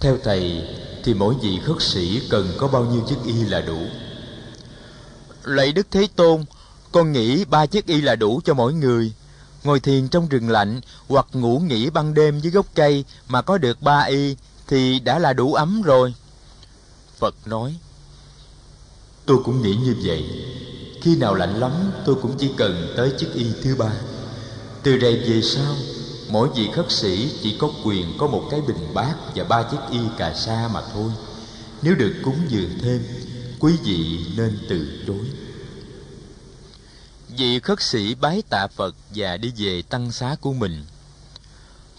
Theo 0.00 0.18
thầy, 0.24 0.62
thì 1.04 1.14
mỗi 1.14 1.34
vị 1.42 1.58
khất 1.64 1.82
sĩ 1.82 2.22
cần 2.30 2.54
có 2.58 2.68
bao 2.68 2.84
nhiêu 2.84 3.02
chiếc 3.08 3.16
y 3.24 3.32
là 3.32 3.60
đủ? 3.60 3.78
Lạy 5.44 5.72
đức 5.72 5.86
thế 5.90 6.08
tôn, 6.16 6.44
con 6.92 7.12
nghĩ 7.12 7.44
ba 7.44 7.66
chiếc 7.66 7.86
y 7.86 8.00
là 8.00 8.16
đủ 8.16 8.40
cho 8.44 8.54
mỗi 8.54 8.74
người. 8.74 9.12
Ngồi 9.64 9.80
thiền 9.80 10.08
trong 10.08 10.28
rừng 10.28 10.50
lạnh 10.50 10.80
hoặc 11.08 11.26
ngủ 11.32 11.58
nghỉ 11.58 11.90
ban 11.90 12.14
đêm 12.14 12.40
dưới 12.40 12.52
gốc 12.52 12.66
cây 12.74 13.04
mà 13.28 13.42
có 13.42 13.58
được 13.58 13.82
ba 13.82 14.00
y 14.00 14.36
thì 14.66 15.00
đã 15.00 15.18
là 15.18 15.32
đủ 15.32 15.54
ấm 15.54 15.82
rồi. 15.82 16.14
Phật 17.18 17.34
nói 17.46 17.76
tôi 19.28 19.38
cũng 19.44 19.62
nghĩ 19.62 19.76
như 19.76 19.96
vậy. 20.02 20.24
Khi 21.02 21.16
nào 21.16 21.34
lạnh 21.34 21.60
lắm, 21.60 21.72
tôi 22.06 22.14
cũng 22.22 22.36
chỉ 22.38 22.50
cần 22.56 22.94
tới 22.96 23.12
chiếc 23.18 23.28
y 23.34 23.46
thứ 23.62 23.76
ba. 23.76 23.92
Từ 24.82 24.96
đây 24.96 25.16
về 25.16 25.42
sau, 25.42 25.74
mỗi 26.28 26.48
vị 26.56 26.68
khất 26.74 26.92
sĩ 26.92 27.30
chỉ 27.42 27.56
có 27.58 27.70
quyền 27.84 28.06
có 28.18 28.26
một 28.26 28.48
cái 28.50 28.60
bình 28.60 28.94
bát 28.94 29.14
và 29.34 29.44
ba 29.44 29.62
chiếc 29.62 29.78
y 29.90 29.98
cà 30.18 30.34
sa 30.34 30.70
mà 30.74 30.82
thôi. 30.92 31.12
Nếu 31.82 31.94
được 31.94 32.14
cúng 32.24 32.38
dường 32.48 32.70
thêm, 32.82 33.02
quý 33.58 33.72
vị 33.84 34.18
nên 34.36 34.58
từ 34.68 34.88
chối. 35.06 35.24
Vị 37.38 37.60
khất 37.60 37.82
sĩ 37.82 38.14
bái 38.14 38.42
tạ 38.48 38.66
phật 38.66 38.94
và 39.14 39.36
đi 39.36 39.52
về 39.56 39.82
tăng 39.82 40.12
xá 40.12 40.36
của 40.40 40.52
mình. 40.52 40.84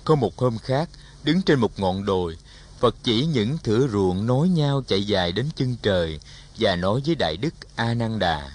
Có 0.03 0.15
một 0.15 0.37
hôm 0.37 0.57
khác, 0.57 0.89
đứng 1.23 1.41
trên 1.41 1.59
một 1.59 1.79
ngọn 1.79 2.05
đồi, 2.05 2.37
phật 2.79 2.95
chỉ 3.03 3.25
những 3.25 3.57
thửa 3.63 3.87
ruộng 3.87 4.27
nối 4.27 4.49
nhau 4.49 4.83
chạy 4.87 5.03
dài 5.03 5.31
đến 5.31 5.45
chân 5.55 5.75
trời 5.81 6.19
và 6.59 6.75
nói 6.75 7.01
với 7.05 7.15
đại 7.15 7.37
đức 7.37 7.53
a 7.75 7.93
nan 7.93 8.19
đà 8.19 8.51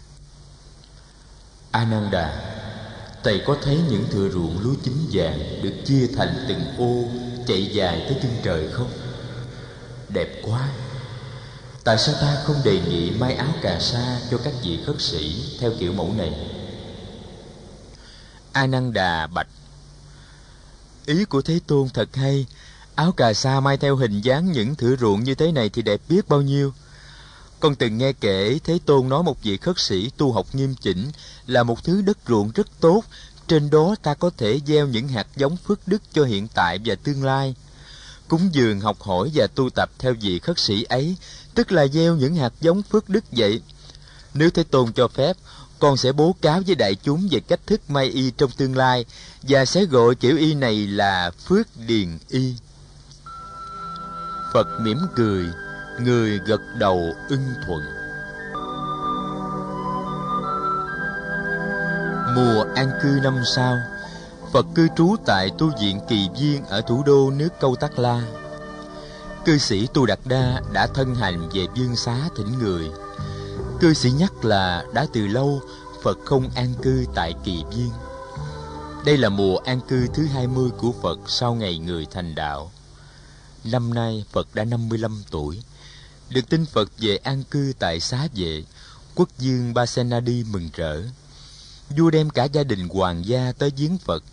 a 1.70 1.84
nan 1.84 2.10
đà 2.10 2.54
Thầy 3.24 3.42
có 3.46 3.56
thấy 3.62 3.80
những 3.90 4.06
thửa 4.10 4.28
ruộng 4.28 4.58
lúa 4.62 4.74
chín 4.82 4.94
vàng 5.12 5.62
được 5.62 5.74
chia 5.84 6.06
thành 6.16 6.44
từng 6.48 6.76
ô 6.78 7.04
chạy 7.46 7.66
dài 7.66 8.04
tới 8.08 8.18
chân 8.22 8.32
trời 8.42 8.68
không? 8.72 8.90
Đẹp 10.08 10.28
quá! 10.42 10.68
Tại 11.84 11.98
sao 11.98 12.14
ta 12.20 12.36
không 12.44 12.56
đề 12.64 12.80
nghị 12.80 13.10
may 13.10 13.34
áo 13.34 13.54
cà 13.62 13.80
sa 13.80 14.20
cho 14.30 14.38
các 14.44 14.52
vị 14.62 14.78
khất 14.86 14.96
sĩ 15.00 15.56
theo 15.60 15.72
kiểu 15.80 15.92
mẫu 15.92 16.14
này? 16.16 16.32
A 18.52 18.66
Nan 18.66 18.92
Đà 18.92 19.26
bạch, 19.26 19.48
Ý 21.06 21.24
của 21.24 21.42
Thế 21.42 21.60
Tôn 21.66 21.88
thật 21.88 22.16
hay 22.16 22.46
Áo 22.94 23.12
cà 23.12 23.34
sa 23.34 23.60
may 23.60 23.76
theo 23.76 23.96
hình 23.96 24.20
dáng 24.20 24.52
những 24.52 24.74
thửa 24.74 24.96
ruộng 24.96 25.24
như 25.24 25.34
thế 25.34 25.52
này 25.52 25.68
thì 25.68 25.82
đẹp 25.82 26.00
biết 26.08 26.28
bao 26.28 26.42
nhiêu 26.42 26.72
con 27.64 27.74
từng 27.74 27.98
nghe 27.98 28.12
kể 28.12 28.58
Thế 28.64 28.78
Tôn 28.86 29.08
nói 29.08 29.22
một 29.22 29.42
vị 29.42 29.56
khất 29.56 29.78
sĩ 29.78 30.10
tu 30.16 30.32
học 30.32 30.46
nghiêm 30.52 30.74
chỉnh 30.74 31.10
là 31.46 31.62
một 31.62 31.84
thứ 31.84 32.02
đất 32.02 32.18
ruộng 32.28 32.50
rất 32.54 32.66
tốt, 32.80 33.02
trên 33.48 33.70
đó 33.70 33.94
ta 34.02 34.14
có 34.14 34.30
thể 34.36 34.60
gieo 34.66 34.86
những 34.86 35.08
hạt 35.08 35.26
giống 35.36 35.56
phước 35.56 35.88
đức 35.88 36.02
cho 36.12 36.24
hiện 36.24 36.48
tại 36.54 36.78
và 36.84 36.94
tương 36.94 37.24
lai. 37.24 37.54
Cúng 38.28 38.48
dường 38.52 38.80
học 38.80 39.02
hỏi 39.02 39.30
và 39.34 39.46
tu 39.46 39.70
tập 39.70 39.90
theo 39.98 40.14
vị 40.20 40.38
khất 40.38 40.58
sĩ 40.58 40.82
ấy, 40.82 41.16
tức 41.54 41.72
là 41.72 41.86
gieo 41.86 42.16
những 42.16 42.34
hạt 42.34 42.52
giống 42.60 42.82
phước 42.82 43.08
đức 43.08 43.24
vậy. 43.32 43.60
Nếu 44.34 44.50
Thế 44.50 44.62
Tôn 44.62 44.92
cho 44.92 45.08
phép, 45.08 45.36
con 45.78 45.96
sẽ 45.96 46.12
bố 46.12 46.36
cáo 46.40 46.62
với 46.66 46.74
đại 46.74 46.94
chúng 46.94 47.28
về 47.30 47.40
cách 47.40 47.60
thức 47.66 47.90
may 47.90 48.06
y 48.06 48.30
trong 48.30 48.50
tương 48.50 48.76
lai 48.76 49.04
và 49.42 49.64
sẽ 49.64 49.84
gọi 49.84 50.14
kiểu 50.14 50.36
y 50.36 50.54
này 50.54 50.86
là 50.86 51.30
phước 51.44 51.66
điền 51.86 52.18
y 52.28 52.54
phật 54.52 54.66
mỉm 54.80 54.98
cười 55.16 55.44
người 56.00 56.40
gật 56.46 56.60
đầu 56.78 57.12
ưng 57.28 57.54
thuận 57.66 57.82
mùa 62.36 62.64
an 62.74 62.90
cư 63.02 63.20
năm 63.22 63.38
sau, 63.56 63.76
phật 64.52 64.66
cư 64.74 64.88
trú 64.96 65.16
tại 65.26 65.50
tu 65.58 65.70
viện 65.80 66.00
kỳ 66.08 66.28
viên 66.40 66.64
ở 66.64 66.80
thủ 66.80 67.02
đô 67.06 67.30
nước 67.30 67.48
câu 67.60 67.76
tắc 67.76 67.98
la 67.98 68.22
cư 69.44 69.58
sĩ 69.58 69.88
tu 69.94 70.06
đạt 70.06 70.18
đa 70.24 70.60
đã 70.72 70.86
thân 70.86 71.14
hành 71.14 71.48
về 71.54 71.66
dương 71.74 71.96
xá 71.96 72.16
thỉnh 72.36 72.58
người 72.58 72.90
cư 73.80 73.94
sĩ 73.94 74.10
nhắc 74.10 74.44
là 74.44 74.84
đã 74.94 75.06
từ 75.12 75.26
lâu 75.26 75.60
phật 76.02 76.18
không 76.24 76.50
an 76.54 76.74
cư 76.82 77.04
tại 77.14 77.34
kỳ 77.44 77.64
viên 77.70 77.90
đây 79.04 79.16
là 79.16 79.28
mùa 79.28 79.56
an 79.56 79.80
cư 79.88 80.06
thứ 80.14 80.26
20 80.26 80.70
của 80.78 80.92
Phật 81.02 81.18
sau 81.26 81.54
ngày 81.54 81.78
người 81.78 82.06
thành 82.10 82.34
đạo. 82.34 82.70
Năm 83.64 83.94
nay 83.94 84.24
Phật 84.32 84.54
đã 84.54 84.64
55 84.64 85.22
tuổi. 85.30 85.62
Được 86.34 86.48
tin 86.48 86.66
Phật 86.66 86.90
về 86.98 87.16
an 87.16 87.42
cư 87.50 87.72
tại 87.78 88.00
xá 88.00 88.28
vệ, 88.34 88.64
quốc 89.14 89.28
dương 89.38 89.74
Basenadi 89.74 90.44
mừng 90.44 90.70
rỡ. 90.74 91.02
Vua 91.96 92.10
đem 92.10 92.30
cả 92.30 92.44
gia 92.44 92.62
đình 92.62 92.88
hoàng 92.88 93.26
gia 93.26 93.52
tới 93.58 93.70
viếng 93.76 93.98
Phật. 93.98 94.24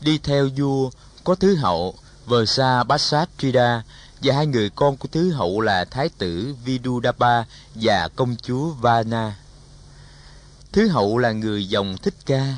Đi 0.00 0.18
theo 0.18 0.48
vua 0.56 0.90
có 1.24 1.34
thứ 1.34 1.54
hậu 1.54 1.94
Versa 2.26 2.84
Basatrida 2.84 3.82
và 4.22 4.34
hai 4.34 4.46
người 4.46 4.70
con 4.70 4.96
của 4.96 5.08
thứ 5.12 5.32
hậu 5.32 5.60
là 5.60 5.84
thái 5.84 6.08
tử 6.08 6.54
Vidudapa 6.64 7.44
và 7.74 8.08
công 8.16 8.36
chúa 8.42 8.68
Vana. 8.68 9.36
Thứ 10.72 10.88
hậu 10.88 11.18
là 11.18 11.32
người 11.32 11.68
dòng 11.68 11.96
Thích 12.02 12.14
Ca. 12.26 12.56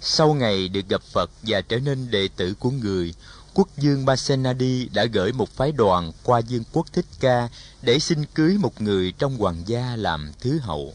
Sau 0.00 0.34
ngày 0.34 0.68
được 0.68 0.88
gặp 0.88 1.02
Phật 1.02 1.30
và 1.42 1.60
trở 1.60 1.78
nên 1.78 2.10
đệ 2.10 2.28
tử 2.36 2.54
của 2.54 2.70
người, 2.70 3.14
quốc 3.56 3.68
dương 3.76 4.04
Basenadi 4.04 4.88
đã 4.92 5.04
gửi 5.04 5.32
một 5.32 5.48
phái 5.50 5.72
đoàn 5.72 6.12
qua 6.22 6.38
dương 6.38 6.62
quốc 6.72 6.86
Thích 6.92 7.04
Ca 7.20 7.48
để 7.82 7.98
xin 7.98 8.24
cưới 8.24 8.58
một 8.58 8.80
người 8.80 9.12
trong 9.18 9.36
hoàng 9.36 9.62
gia 9.66 9.96
làm 9.96 10.32
thứ 10.40 10.58
hậu. 10.58 10.94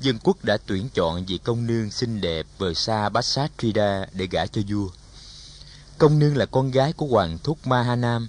Dương 0.00 0.18
quốc 0.22 0.44
đã 0.44 0.56
tuyển 0.66 0.88
chọn 0.94 1.24
vị 1.26 1.38
công 1.44 1.66
nương 1.66 1.90
xinh 1.90 2.20
đẹp 2.20 2.46
Versa 2.58 3.08
Basatrida 3.08 4.06
để 4.12 4.26
gả 4.30 4.46
cho 4.46 4.60
vua. 4.68 4.88
Công 5.98 6.18
nương 6.18 6.36
là 6.36 6.46
con 6.46 6.70
gái 6.70 6.92
của 6.92 7.06
hoàng 7.06 7.38
thúc 7.44 7.66
Mahanam, 7.66 8.28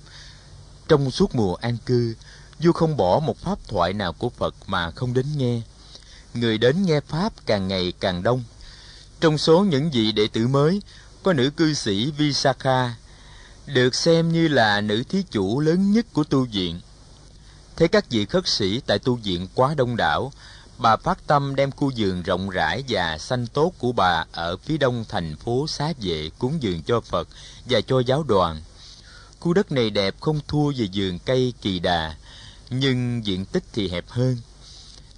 trong 0.87 1.11
suốt 1.11 1.35
mùa 1.35 1.55
an 1.55 1.77
cư, 1.85 2.15
vua 2.59 2.71
không 2.71 2.97
bỏ 2.97 3.19
một 3.19 3.37
pháp 3.37 3.59
thoại 3.67 3.93
nào 3.93 4.13
của 4.13 4.29
Phật 4.29 4.55
mà 4.67 4.91
không 4.91 5.13
đến 5.13 5.25
nghe. 5.37 5.61
Người 6.33 6.57
đến 6.57 6.85
nghe 6.85 6.99
pháp 6.99 7.33
càng 7.45 7.67
ngày 7.67 7.93
càng 7.99 8.23
đông. 8.23 8.43
Trong 9.19 9.37
số 9.37 9.63
những 9.63 9.91
vị 9.91 10.11
đệ 10.11 10.27
tử 10.27 10.47
mới, 10.47 10.81
có 11.23 11.33
nữ 11.33 11.49
cư 11.49 11.73
sĩ 11.73 12.11
Visakha, 12.11 12.95
được 13.67 13.95
xem 13.95 14.31
như 14.31 14.47
là 14.47 14.81
nữ 14.81 15.03
thí 15.09 15.23
chủ 15.31 15.59
lớn 15.59 15.91
nhất 15.91 16.05
của 16.13 16.23
tu 16.23 16.45
viện. 16.45 16.79
Thấy 17.75 17.87
các 17.87 18.09
vị 18.09 18.25
khất 18.25 18.47
sĩ 18.47 18.81
tại 18.87 18.99
tu 18.99 19.15
viện 19.15 19.47
quá 19.55 19.73
đông 19.77 19.95
đảo, 19.97 20.31
bà 20.77 20.97
phát 20.97 21.27
tâm 21.27 21.55
đem 21.55 21.71
khu 21.71 21.91
vườn 21.97 22.21
rộng 22.21 22.49
rãi 22.49 22.83
và 22.89 23.17
xanh 23.17 23.47
tốt 23.47 23.73
của 23.77 23.91
bà 23.91 24.25
ở 24.31 24.57
phía 24.57 24.77
đông 24.77 25.05
thành 25.09 25.35
phố 25.35 25.67
xá 25.67 25.93
vệ 26.01 26.29
cúng 26.39 26.63
dường 26.63 26.83
cho 26.83 27.01
Phật 27.01 27.27
và 27.65 27.81
cho 27.81 27.99
giáo 27.99 28.23
đoàn. 28.23 28.61
Khu 29.39 29.53
đất 29.53 29.71
này 29.71 29.89
đẹp 29.89 30.15
không 30.19 30.39
thua 30.47 30.71
về 30.71 30.87
vườn 30.93 31.19
cây 31.19 31.53
kỳ 31.61 31.79
đà, 31.79 32.15
nhưng 32.69 33.25
diện 33.25 33.45
tích 33.45 33.63
thì 33.73 33.89
hẹp 33.89 34.05
hơn. 34.07 34.37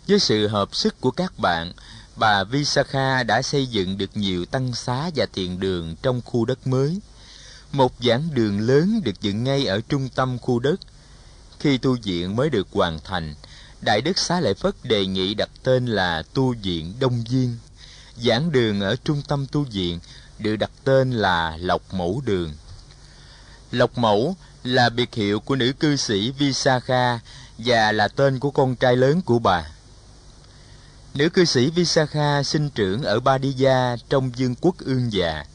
Với 0.07 0.19
sự 0.19 0.47
hợp 0.47 0.75
sức 0.75 1.01
của 1.01 1.11
các 1.11 1.39
bạn, 1.39 1.73
bà 2.15 2.43
Visakha 2.43 3.23
đã 3.23 3.41
xây 3.41 3.67
dựng 3.67 3.97
được 3.97 4.17
nhiều 4.17 4.45
tăng 4.45 4.73
xá 4.73 5.09
và 5.15 5.25
thiền 5.33 5.59
đường 5.59 5.95
trong 6.01 6.21
khu 6.25 6.45
đất 6.45 6.67
mới. 6.67 6.99
Một 7.71 7.93
giảng 7.99 8.29
đường 8.33 8.59
lớn 8.59 9.01
được 9.03 9.21
dựng 9.21 9.43
ngay 9.43 9.65
ở 9.65 9.81
trung 9.89 10.09
tâm 10.15 10.39
khu 10.39 10.59
đất. 10.59 10.79
Khi 11.59 11.77
tu 11.77 11.97
viện 12.03 12.35
mới 12.35 12.49
được 12.49 12.67
hoàn 12.71 12.99
thành, 13.03 13.35
Đại 13.81 14.01
Đức 14.01 14.17
Xá 14.17 14.39
Lợi 14.39 14.53
Phất 14.53 14.75
đề 14.83 15.05
nghị 15.05 15.33
đặt 15.33 15.49
tên 15.63 15.85
là 15.85 16.23
Tu 16.33 16.53
viện 16.53 16.93
Đông 16.99 17.23
Viên. 17.23 17.57
Giảng 18.17 18.51
đường 18.51 18.81
ở 18.81 18.95
trung 18.95 19.21
tâm 19.27 19.47
tu 19.51 19.63
viện 19.63 19.99
được 20.39 20.55
đặt 20.55 20.71
tên 20.83 21.11
là 21.11 21.57
Lộc 21.57 21.93
Mẫu 21.93 22.21
Đường. 22.25 22.53
Lộc 23.71 23.97
Mẫu 23.97 24.35
là 24.63 24.89
biệt 24.89 25.15
hiệu 25.15 25.39
của 25.39 25.55
nữ 25.55 25.73
cư 25.79 25.95
sĩ 25.95 26.31
Visakha 26.31 27.19
và 27.57 27.91
là 27.91 28.07
tên 28.07 28.39
của 28.39 28.51
con 28.51 28.75
trai 28.75 28.95
lớn 28.95 29.21
của 29.21 29.39
bà. 29.39 29.65
Nữ 31.13 31.29
cư 31.29 31.45
sĩ 31.45 31.69
Visakha 31.69 32.43
sinh 32.43 32.69
trưởng 32.69 33.03
ở 33.03 33.19
Badiya 33.19 33.95
trong 34.09 34.31
vương 34.37 34.55
quốc 34.61 34.75
ương 34.77 35.13
già. 35.13 35.45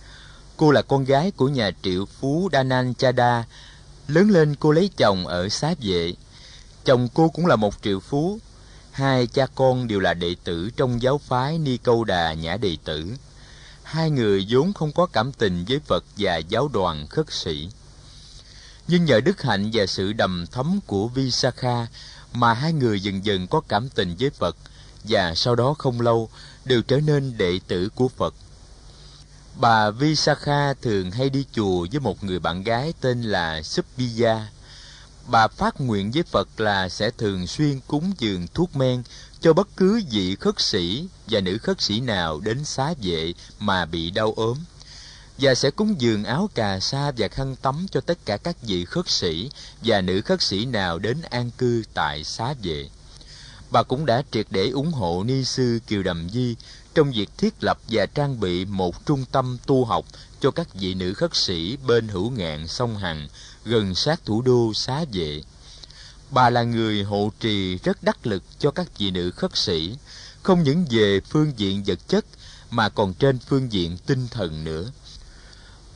Cô 0.56 0.70
là 0.70 0.82
con 0.82 1.04
gái 1.04 1.30
của 1.30 1.48
nhà 1.48 1.70
triệu 1.82 2.06
phú 2.20 2.48
Danan 2.52 2.94
Chada. 2.94 3.44
Lớn 4.08 4.30
lên 4.30 4.54
cô 4.54 4.72
lấy 4.72 4.90
chồng 4.96 5.26
ở 5.26 5.48
xá 5.48 5.74
vệ. 5.80 6.14
Chồng 6.84 7.08
cô 7.14 7.28
cũng 7.28 7.46
là 7.46 7.56
một 7.56 7.74
triệu 7.82 8.00
phú. 8.00 8.38
Hai 8.90 9.26
cha 9.26 9.46
con 9.54 9.88
đều 9.88 10.00
là 10.00 10.14
đệ 10.14 10.34
tử 10.44 10.70
trong 10.76 11.02
giáo 11.02 11.18
phái 11.18 11.58
Ni 11.58 11.76
Câu 11.76 12.04
Đà 12.04 12.32
Nhã 12.32 12.56
Đệ 12.56 12.76
Tử. 12.84 13.06
Hai 13.82 14.10
người 14.10 14.46
vốn 14.48 14.72
không 14.72 14.92
có 14.92 15.06
cảm 15.06 15.32
tình 15.32 15.64
với 15.68 15.80
Phật 15.86 16.04
và 16.16 16.36
giáo 16.36 16.68
đoàn 16.68 17.06
khất 17.06 17.32
sĩ 17.32 17.68
nhưng 18.88 19.04
nhờ 19.04 19.20
đức 19.20 19.42
hạnh 19.42 19.70
và 19.72 19.86
sự 19.86 20.12
đầm 20.12 20.46
thấm 20.52 20.80
của 20.86 21.08
Visakha 21.08 21.86
mà 22.32 22.54
hai 22.54 22.72
người 22.72 23.00
dần 23.00 23.24
dần 23.24 23.46
có 23.46 23.60
cảm 23.68 23.88
tình 23.88 24.16
với 24.18 24.30
Phật 24.30 24.56
và 25.04 25.34
sau 25.34 25.54
đó 25.54 25.74
không 25.78 26.00
lâu 26.00 26.28
đều 26.64 26.82
trở 26.82 27.00
nên 27.00 27.38
đệ 27.38 27.60
tử 27.68 27.88
của 27.94 28.08
Phật. 28.08 28.34
Bà 29.60 29.90
Visakha 29.90 30.74
thường 30.82 31.10
hay 31.10 31.30
đi 31.30 31.44
chùa 31.52 31.86
với 31.90 32.00
một 32.00 32.24
người 32.24 32.38
bạn 32.38 32.62
gái 32.62 32.92
tên 33.00 33.22
là 33.22 33.62
Subbiya. 33.62 34.46
Bà 35.26 35.48
phát 35.48 35.80
nguyện 35.80 36.10
với 36.10 36.22
Phật 36.22 36.60
là 36.60 36.88
sẽ 36.88 37.10
thường 37.10 37.46
xuyên 37.46 37.80
cúng 37.86 38.12
dường 38.18 38.46
thuốc 38.54 38.76
men 38.76 39.02
cho 39.40 39.52
bất 39.52 39.68
cứ 39.76 40.02
vị 40.10 40.36
khất 40.36 40.60
sĩ 40.60 41.08
và 41.26 41.40
nữ 41.40 41.58
khất 41.58 41.80
sĩ 41.80 42.00
nào 42.00 42.40
đến 42.40 42.64
xá 42.64 42.94
vệ 43.02 43.34
mà 43.58 43.84
bị 43.84 44.10
đau 44.10 44.32
ốm 44.36 44.58
và 45.38 45.54
sẽ 45.54 45.70
cúng 45.70 46.00
dường 46.00 46.24
áo 46.24 46.50
cà 46.54 46.80
sa 46.80 47.12
và 47.16 47.28
khăn 47.28 47.56
tắm 47.56 47.86
cho 47.90 48.00
tất 48.00 48.18
cả 48.24 48.36
các 48.36 48.56
vị 48.62 48.84
khất 48.84 49.08
sĩ 49.08 49.50
và 49.82 50.00
nữ 50.00 50.20
khất 50.20 50.42
sĩ 50.42 50.64
nào 50.64 50.98
đến 50.98 51.22
an 51.22 51.50
cư 51.58 51.82
tại 51.94 52.24
xá 52.24 52.54
vệ. 52.62 52.88
Bà 53.70 53.82
cũng 53.82 54.06
đã 54.06 54.22
triệt 54.30 54.46
để 54.50 54.68
ủng 54.68 54.92
hộ 54.92 55.24
ni 55.26 55.44
sư 55.44 55.78
Kiều 55.86 56.02
Đầm 56.02 56.28
Di 56.30 56.56
trong 56.94 57.12
việc 57.12 57.30
thiết 57.38 57.54
lập 57.60 57.78
và 57.88 58.06
trang 58.06 58.40
bị 58.40 58.64
một 58.64 59.06
trung 59.06 59.24
tâm 59.32 59.58
tu 59.66 59.84
học 59.84 60.04
cho 60.40 60.50
các 60.50 60.74
vị 60.74 60.94
nữ 60.94 61.14
khất 61.14 61.36
sĩ 61.36 61.76
bên 61.86 62.08
hữu 62.08 62.30
ngạn 62.30 62.68
sông 62.68 62.96
Hằng, 62.96 63.28
gần 63.64 63.94
sát 63.94 64.20
thủ 64.24 64.42
đô 64.42 64.72
xá 64.74 65.04
vệ. 65.12 65.42
Bà 66.30 66.50
là 66.50 66.62
người 66.62 67.02
hộ 67.02 67.32
trì 67.40 67.76
rất 67.76 68.02
đắc 68.02 68.26
lực 68.26 68.42
cho 68.58 68.70
các 68.70 68.98
vị 68.98 69.10
nữ 69.10 69.30
khất 69.30 69.56
sĩ, 69.56 69.96
không 70.42 70.62
những 70.62 70.84
về 70.90 71.20
phương 71.20 71.52
diện 71.56 71.82
vật 71.86 71.98
chất 72.08 72.24
mà 72.70 72.88
còn 72.88 73.14
trên 73.14 73.38
phương 73.38 73.72
diện 73.72 73.96
tinh 74.06 74.28
thần 74.28 74.64
nữa 74.64 74.90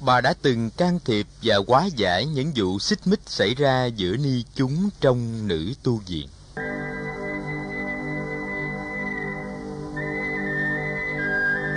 bà 0.01 0.21
đã 0.21 0.35
từng 0.43 0.71
can 0.71 0.99
thiệp 1.05 1.27
và 1.43 1.57
hóa 1.67 1.89
giải 1.97 2.27
những 2.27 2.53
vụ 2.57 2.79
xích 2.79 3.07
mích 3.07 3.21
xảy 3.27 3.55
ra 3.55 3.87
giữa 3.87 4.17
ni 4.17 4.45
chúng 4.55 4.89
trong 5.01 5.49
nữ 5.49 5.73
tu 5.83 6.01
viện. 6.07 6.29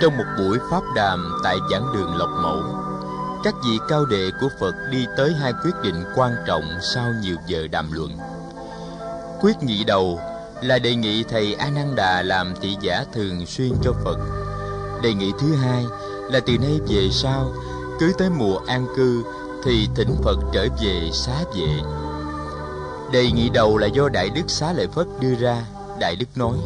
Trong 0.02 0.16
một 0.16 0.24
buổi 0.38 0.58
pháp 0.70 0.82
đàm 0.94 1.32
tại 1.44 1.56
giảng 1.70 1.92
đường 1.94 2.16
Lộc 2.16 2.30
Mẫu, 2.42 2.62
các 3.44 3.54
vị 3.64 3.78
cao 3.88 4.04
đệ 4.04 4.30
của 4.40 4.48
Phật 4.60 4.74
đi 4.90 5.06
tới 5.16 5.32
hai 5.40 5.52
quyết 5.64 5.74
định 5.82 6.04
quan 6.16 6.32
trọng 6.46 6.62
sau 6.94 7.06
nhiều 7.22 7.36
giờ 7.46 7.66
đàm 7.72 7.92
luận. 7.92 8.10
Quyết 9.40 9.62
nghị 9.62 9.84
đầu 9.84 10.20
là 10.62 10.78
đề 10.78 10.94
nghị 10.94 11.24
thầy 11.24 11.54
A 11.54 11.70
Nan 11.70 11.94
Đà 11.96 12.22
làm 12.22 12.54
thị 12.60 12.76
giả 12.80 13.04
thường 13.12 13.46
xuyên 13.46 13.72
cho 13.82 13.92
Phật. 14.04 14.18
Đề 15.02 15.14
nghị 15.14 15.32
thứ 15.40 15.54
hai 15.54 15.84
là 16.30 16.40
từ 16.46 16.58
nay 16.58 16.80
về 16.88 17.08
sau 17.10 17.52
cứ 18.00 18.12
tới 18.18 18.30
mùa 18.30 18.58
an 18.66 18.86
cư 18.96 19.24
thì 19.64 19.88
thỉnh 19.94 20.14
Phật 20.22 20.38
trở 20.52 20.66
về 20.82 21.10
xá 21.12 21.44
vệ. 21.56 21.80
Đề 23.12 23.30
nghị 23.30 23.48
đầu 23.48 23.78
là 23.78 23.86
do 23.86 24.08
Đại 24.08 24.30
Đức 24.30 24.44
Xá 24.48 24.72
Lợi 24.72 24.86
Phất 24.86 25.06
đưa 25.20 25.34
ra. 25.34 25.56
Đại 26.00 26.16
Đức 26.16 26.26
nói, 26.36 26.56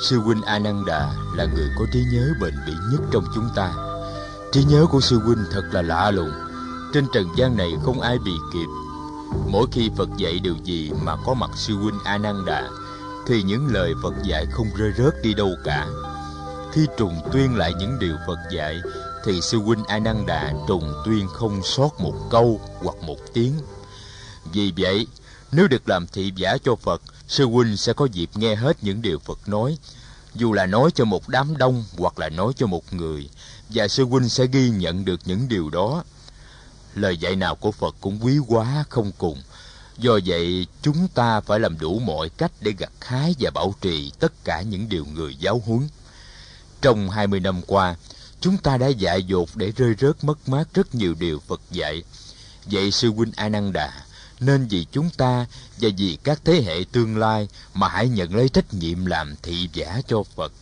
Sư 0.00 0.18
huynh 0.18 0.42
Ananda 0.42 1.10
là 1.34 1.44
người 1.54 1.68
có 1.78 1.84
trí 1.92 2.04
nhớ 2.12 2.32
bền 2.40 2.54
bỉ 2.66 2.72
nhất 2.92 3.00
trong 3.10 3.24
chúng 3.34 3.48
ta. 3.56 3.72
Trí 4.52 4.64
nhớ 4.64 4.86
của 4.90 5.00
sư 5.00 5.18
huynh 5.18 5.44
thật 5.52 5.62
là 5.72 5.82
lạ 5.82 6.10
lùng. 6.10 6.32
Trên 6.94 7.06
trần 7.12 7.28
gian 7.36 7.56
này 7.56 7.72
không 7.84 8.00
ai 8.00 8.18
bị 8.18 8.32
kịp. 8.52 8.66
Mỗi 9.46 9.66
khi 9.72 9.90
Phật 9.96 10.08
dạy 10.16 10.38
điều 10.38 10.56
gì 10.64 10.90
mà 11.02 11.16
có 11.26 11.34
mặt 11.34 11.50
sư 11.56 11.74
huynh 11.74 11.98
Ananda, 12.04 12.68
thì 13.26 13.42
những 13.42 13.66
lời 13.72 13.94
Phật 14.02 14.14
dạy 14.22 14.46
không 14.52 14.66
rơi 14.76 14.92
rớt 14.98 15.22
đi 15.22 15.34
đâu 15.34 15.50
cả. 15.64 15.86
Khi 16.72 16.86
trùng 16.98 17.20
tuyên 17.32 17.56
lại 17.56 17.72
những 17.78 17.98
điều 17.98 18.16
Phật 18.26 18.38
dạy 18.52 18.80
thì 19.24 19.40
sư 19.40 19.58
huynh 19.58 19.84
A 19.84 19.98
Nan 19.98 20.26
Đà 20.26 20.52
trùng 20.68 20.92
tuyên 21.04 21.28
không 21.28 21.60
sót 21.64 22.00
một 22.00 22.14
câu 22.30 22.60
hoặc 22.82 22.96
một 23.02 23.18
tiếng. 23.32 23.54
Vì 24.52 24.72
vậy, 24.76 25.06
nếu 25.52 25.68
được 25.68 25.88
làm 25.88 26.06
thị 26.06 26.32
giả 26.36 26.56
cho 26.64 26.74
Phật, 26.74 27.02
sư 27.28 27.46
huynh 27.46 27.76
sẽ 27.76 27.92
có 27.92 28.08
dịp 28.12 28.30
nghe 28.34 28.54
hết 28.54 28.76
những 28.82 29.02
điều 29.02 29.18
Phật 29.18 29.48
nói, 29.48 29.78
dù 30.34 30.52
là 30.52 30.66
nói 30.66 30.90
cho 30.94 31.04
một 31.04 31.28
đám 31.28 31.56
đông 31.56 31.84
hoặc 31.98 32.18
là 32.18 32.28
nói 32.28 32.52
cho 32.56 32.66
một 32.66 32.92
người 32.92 33.28
và 33.68 33.88
sư 33.88 34.04
huynh 34.04 34.28
sẽ 34.28 34.46
ghi 34.46 34.70
nhận 34.70 35.04
được 35.04 35.20
những 35.24 35.48
điều 35.48 35.70
đó. 35.70 36.04
Lời 36.94 37.16
dạy 37.16 37.36
nào 37.36 37.54
của 37.54 37.72
phật 37.72 37.96
cũng 38.00 38.18
quý 38.24 38.38
quá 38.48 38.84
không 38.88 39.12
cùng. 39.18 39.42
Do 39.98 40.18
vậy 40.26 40.66
chúng 40.82 41.08
ta 41.08 41.40
phải 41.40 41.60
làm 41.60 41.78
đủ 41.78 41.98
mọi 41.98 42.28
cách 42.28 42.52
để 42.60 42.72
gặt 42.78 42.92
hái 43.00 43.34
và 43.40 43.50
bảo 43.50 43.74
trì 43.80 44.12
tất 44.18 44.44
cả 44.44 44.62
những 44.62 44.88
điều 44.88 45.04
người 45.04 45.36
giáo 45.36 45.62
huấn. 45.66 45.88
Trong 46.80 47.10
20 47.10 47.40
năm 47.40 47.62
qua 47.66 47.96
chúng 48.40 48.56
ta 48.56 48.76
đã 48.76 48.86
dại 48.86 49.22
dột 49.22 49.48
để 49.54 49.72
rơi 49.76 49.94
rớt 50.00 50.24
mất 50.24 50.48
mát 50.48 50.74
rất 50.74 50.94
nhiều 50.94 51.14
điều 51.18 51.40
phật 51.48 51.60
dạy. 51.70 52.02
Vậy 52.66 52.90
sư 52.90 53.12
huynh 53.12 53.32
Đà 53.72 53.92
nên 54.40 54.66
vì 54.66 54.86
chúng 54.92 55.10
ta 55.10 55.46
và 55.80 55.88
vì 55.96 56.18
các 56.24 56.40
thế 56.44 56.62
hệ 56.62 56.84
tương 56.92 57.16
lai 57.16 57.48
mà 57.74 57.88
hãy 57.88 58.08
nhận 58.08 58.34
lấy 58.34 58.48
trách 58.48 58.74
nhiệm 58.74 59.06
làm 59.06 59.34
thị 59.42 59.68
giả 59.72 60.00
cho 60.08 60.22
Phật. 60.36 60.52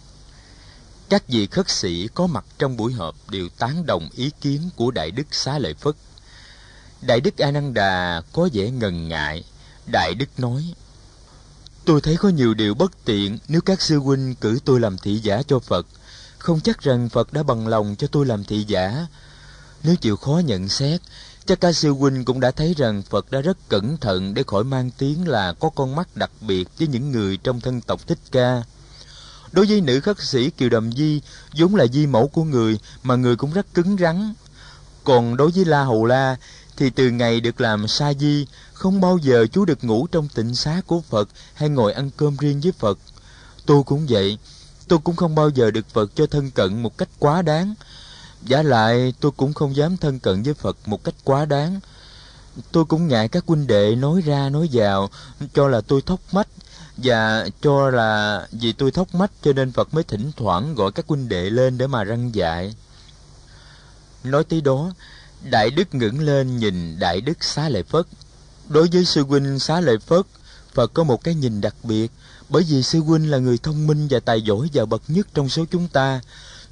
Các 1.08 1.28
vị 1.28 1.46
khất 1.46 1.70
sĩ 1.70 2.08
có 2.14 2.26
mặt 2.26 2.44
trong 2.58 2.76
buổi 2.76 2.92
họp 2.92 3.30
đều 3.30 3.48
tán 3.58 3.86
đồng 3.86 4.08
ý 4.14 4.30
kiến 4.40 4.70
của 4.76 4.90
Đại 4.90 5.10
Đức 5.10 5.34
Xá 5.34 5.58
Lợi 5.58 5.74
Phất. 5.74 5.94
Đại 7.02 7.20
Đức 7.20 7.38
A 7.38 7.50
Nan 7.50 7.74
Đà 7.74 8.22
có 8.32 8.48
vẻ 8.52 8.70
ngần 8.70 9.08
ngại. 9.08 9.44
Đại 9.92 10.14
Đức 10.14 10.40
nói, 10.40 10.74
Tôi 11.86 12.00
thấy 12.00 12.16
có 12.16 12.28
nhiều 12.28 12.54
điều 12.54 12.74
bất 12.74 13.04
tiện 13.04 13.38
nếu 13.48 13.60
các 13.60 13.82
sư 13.82 13.98
huynh 13.98 14.34
cử 14.34 14.58
tôi 14.64 14.80
làm 14.80 14.98
thị 14.98 15.18
giả 15.18 15.42
cho 15.48 15.58
Phật. 15.58 15.86
Không 16.38 16.60
chắc 16.60 16.80
rằng 16.80 17.08
Phật 17.08 17.32
đã 17.32 17.42
bằng 17.42 17.68
lòng 17.68 17.96
cho 17.98 18.06
tôi 18.06 18.26
làm 18.26 18.44
thị 18.44 18.64
giả. 18.68 19.06
Nếu 19.82 19.96
chịu 19.96 20.16
khó 20.16 20.42
nhận 20.44 20.68
xét, 20.68 21.00
Chắc 21.46 21.60
cả 21.60 21.72
sư 21.72 21.90
huynh 21.90 22.24
cũng 22.24 22.40
đã 22.40 22.50
thấy 22.50 22.74
rằng 22.76 23.02
Phật 23.02 23.30
đã 23.30 23.40
rất 23.40 23.68
cẩn 23.68 23.96
thận 23.96 24.34
để 24.34 24.42
khỏi 24.46 24.64
mang 24.64 24.90
tiếng 24.98 25.28
là 25.28 25.52
có 25.52 25.70
con 25.74 25.96
mắt 25.96 26.08
đặc 26.14 26.30
biệt 26.40 26.68
với 26.78 26.88
những 26.88 27.12
người 27.12 27.36
trong 27.36 27.60
thân 27.60 27.80
tộc 27.80 28.06
Thích 28.06 28.18
Ca. 28.32 28.62
Đối 29.52 29.66
với 29.66 29.80
nữ 29.80 30.00
khất 30.00 30.20
sĩ 30.20 30.50
Kiều 30.50 30.68
Đầm 30.68 30.92
Di, 30.92 31.20
vốn 31.56 31.74
là 31.74 31.86
di 31.86 32.06
mẫu 32.06 32.28
của 32.28 32.44
người 32.44 32.78
mà 33.02 33.16
người 33.16 33.36
cũng 33.36 33.52
rất 33.52 33.74
cứng 33.74 33.96
rắn. 34.00 34.34
Còn 35.04 35.36
đối 35.36 35.50
với 35.50 35.64
La 35.64 35.84
Hầu 35.84 36.04
La, 36.04 36.36
thì 36.76 36.90
từ 36.90 37.10
ngày 37.10 37.40
được 37.40 37.60
làm 37.60 37.88
sa 37.88 38.12
di, 38.14 38.46
không 38.72 39.00
bao 39.00 39.18
giờ 39.18 39.46
chú 39.52 39.64
được 39.64 39.84
ngủ 39.84 40.06
trong 40.06 40.28
tịnh 40.34 40.54
xá 40.54 40.80
của 40.86 41.00
Phật 41.00 41.28
hay 41.54 41.68
ngồi 41.68 41.92
ăn 41.92 42.10
cơm 42.16 42.36
riêng 42.36 42.60
với 42.60 42.72
Phật. 42.72 42.98
Tôi 43.66 43.82
cũng 43.82 44.06
vậy, 44.08 44.38
tôi 44.88 44.98
cũng 44.98 45.16
không 45.16 45.34
bao 45.34 45.48
giờ 45.48 45.70
được 45.70 45.86
Phật 45.92 46.10
cho 46.14 46.26
thân 46.26 46.50
cận 46.50 46.82
một 46.82 46.98
cách 46.98 47.08
quá 47.18 47.42
đáng, 47.42 47.74
Giả 48.42 48.62
lại 48.62 49.14
tôi 49.20 49.32
cũng 49.36 49.54
không 49.54 49.76
dám 49.76 49.96
thân 49.96 50.18
cận 50.18 50.42
với 50.42 50.54
Phật 50.54 50.76
một 50.86 51.04
cách 51.04 51.14
quá 51.24 51.44
đáng. 51.44 51.80
Tôi 52.72 52.84
cũng 52.84 53.08
ngại 53.08 53.28
các 53.28 53.44
huynh 53.46 53.66
đệ 53.66 53.94
nói 53.96 54.20
ra 54.20 54.48
nói 54.48 54.68
vào, 54.72 55.10
cho 55.54 55.68
là 55.68 55.80
tôi 55.80 56.02
thóc 56.02 56.20
mách, 56.32 56.48
và 56.96 57.48
cho 57.62 57.90
là 57.90 58.46
vì 58.52 58.72
tôi 58.72 58.90
thóc 58.90 59.14
mách 59.14 59.30
cho 59.42 59.52
nên 59.52 59.72
Phật 59.72 59.94
mới 59.94 60.04
thỉnh 60.04 60.30
thoảng 60.36 60.74
gọi 60.74 60.92
các 60.92 61.04
huynh 61.08 61.28
đệ 61.28 61.50
lên 61.50 61.78
để 61.78 61.86
mà 61.86 62.04
răng 62.04 62.34
dạy. 62.34 62.74
Nói 64.24 64.44
tới 64.44 64.60
đó, 64.60 64.92
Đại 65.50 65.70
Đức 65.70 65.94
ngẩng 65.94 66.20
lên 66.20 66.56
nhìn 66.56 66.98
Đại 66.98 67.20
Đức 67.20 67.44
Xá 67.44 67.68
Lợi 67.68 67.82
Phất. 67.82 68.06
Đối 68.68 68.88
với 68.92 69.04
sư 69.04 69.24
huynh 69.24 69.58
Xá 69.58 69.80
Lợi 69.80 69.98
Phất, 69.98 70.26
Phật 70.74 70.94
có 70.94 71.04
một 71.04 71.24
cái 71.24 71.34
nhìn 71.34 71.60
đặc 71.60 71.74
biệt, 71.82 72.12
bởi 72.48 72.62
vì 72.62 72.82
sư 72.82 73.00
huynh 73.00 73.30
là 73.30 73.38
người 73.38 73.58
thông 73.58 73.86
minh 73.86 74.06
và 74.10 74.20
tài 74.20 74.42
giỏi 74.42 74.68
và 74.72 74.84
bậc 74.84 75.02
nhất 75.08 75.26
trong 75.34 75.48
số 75.48 75.64
chúng 75.70 75.88
ta. 75.88 76.20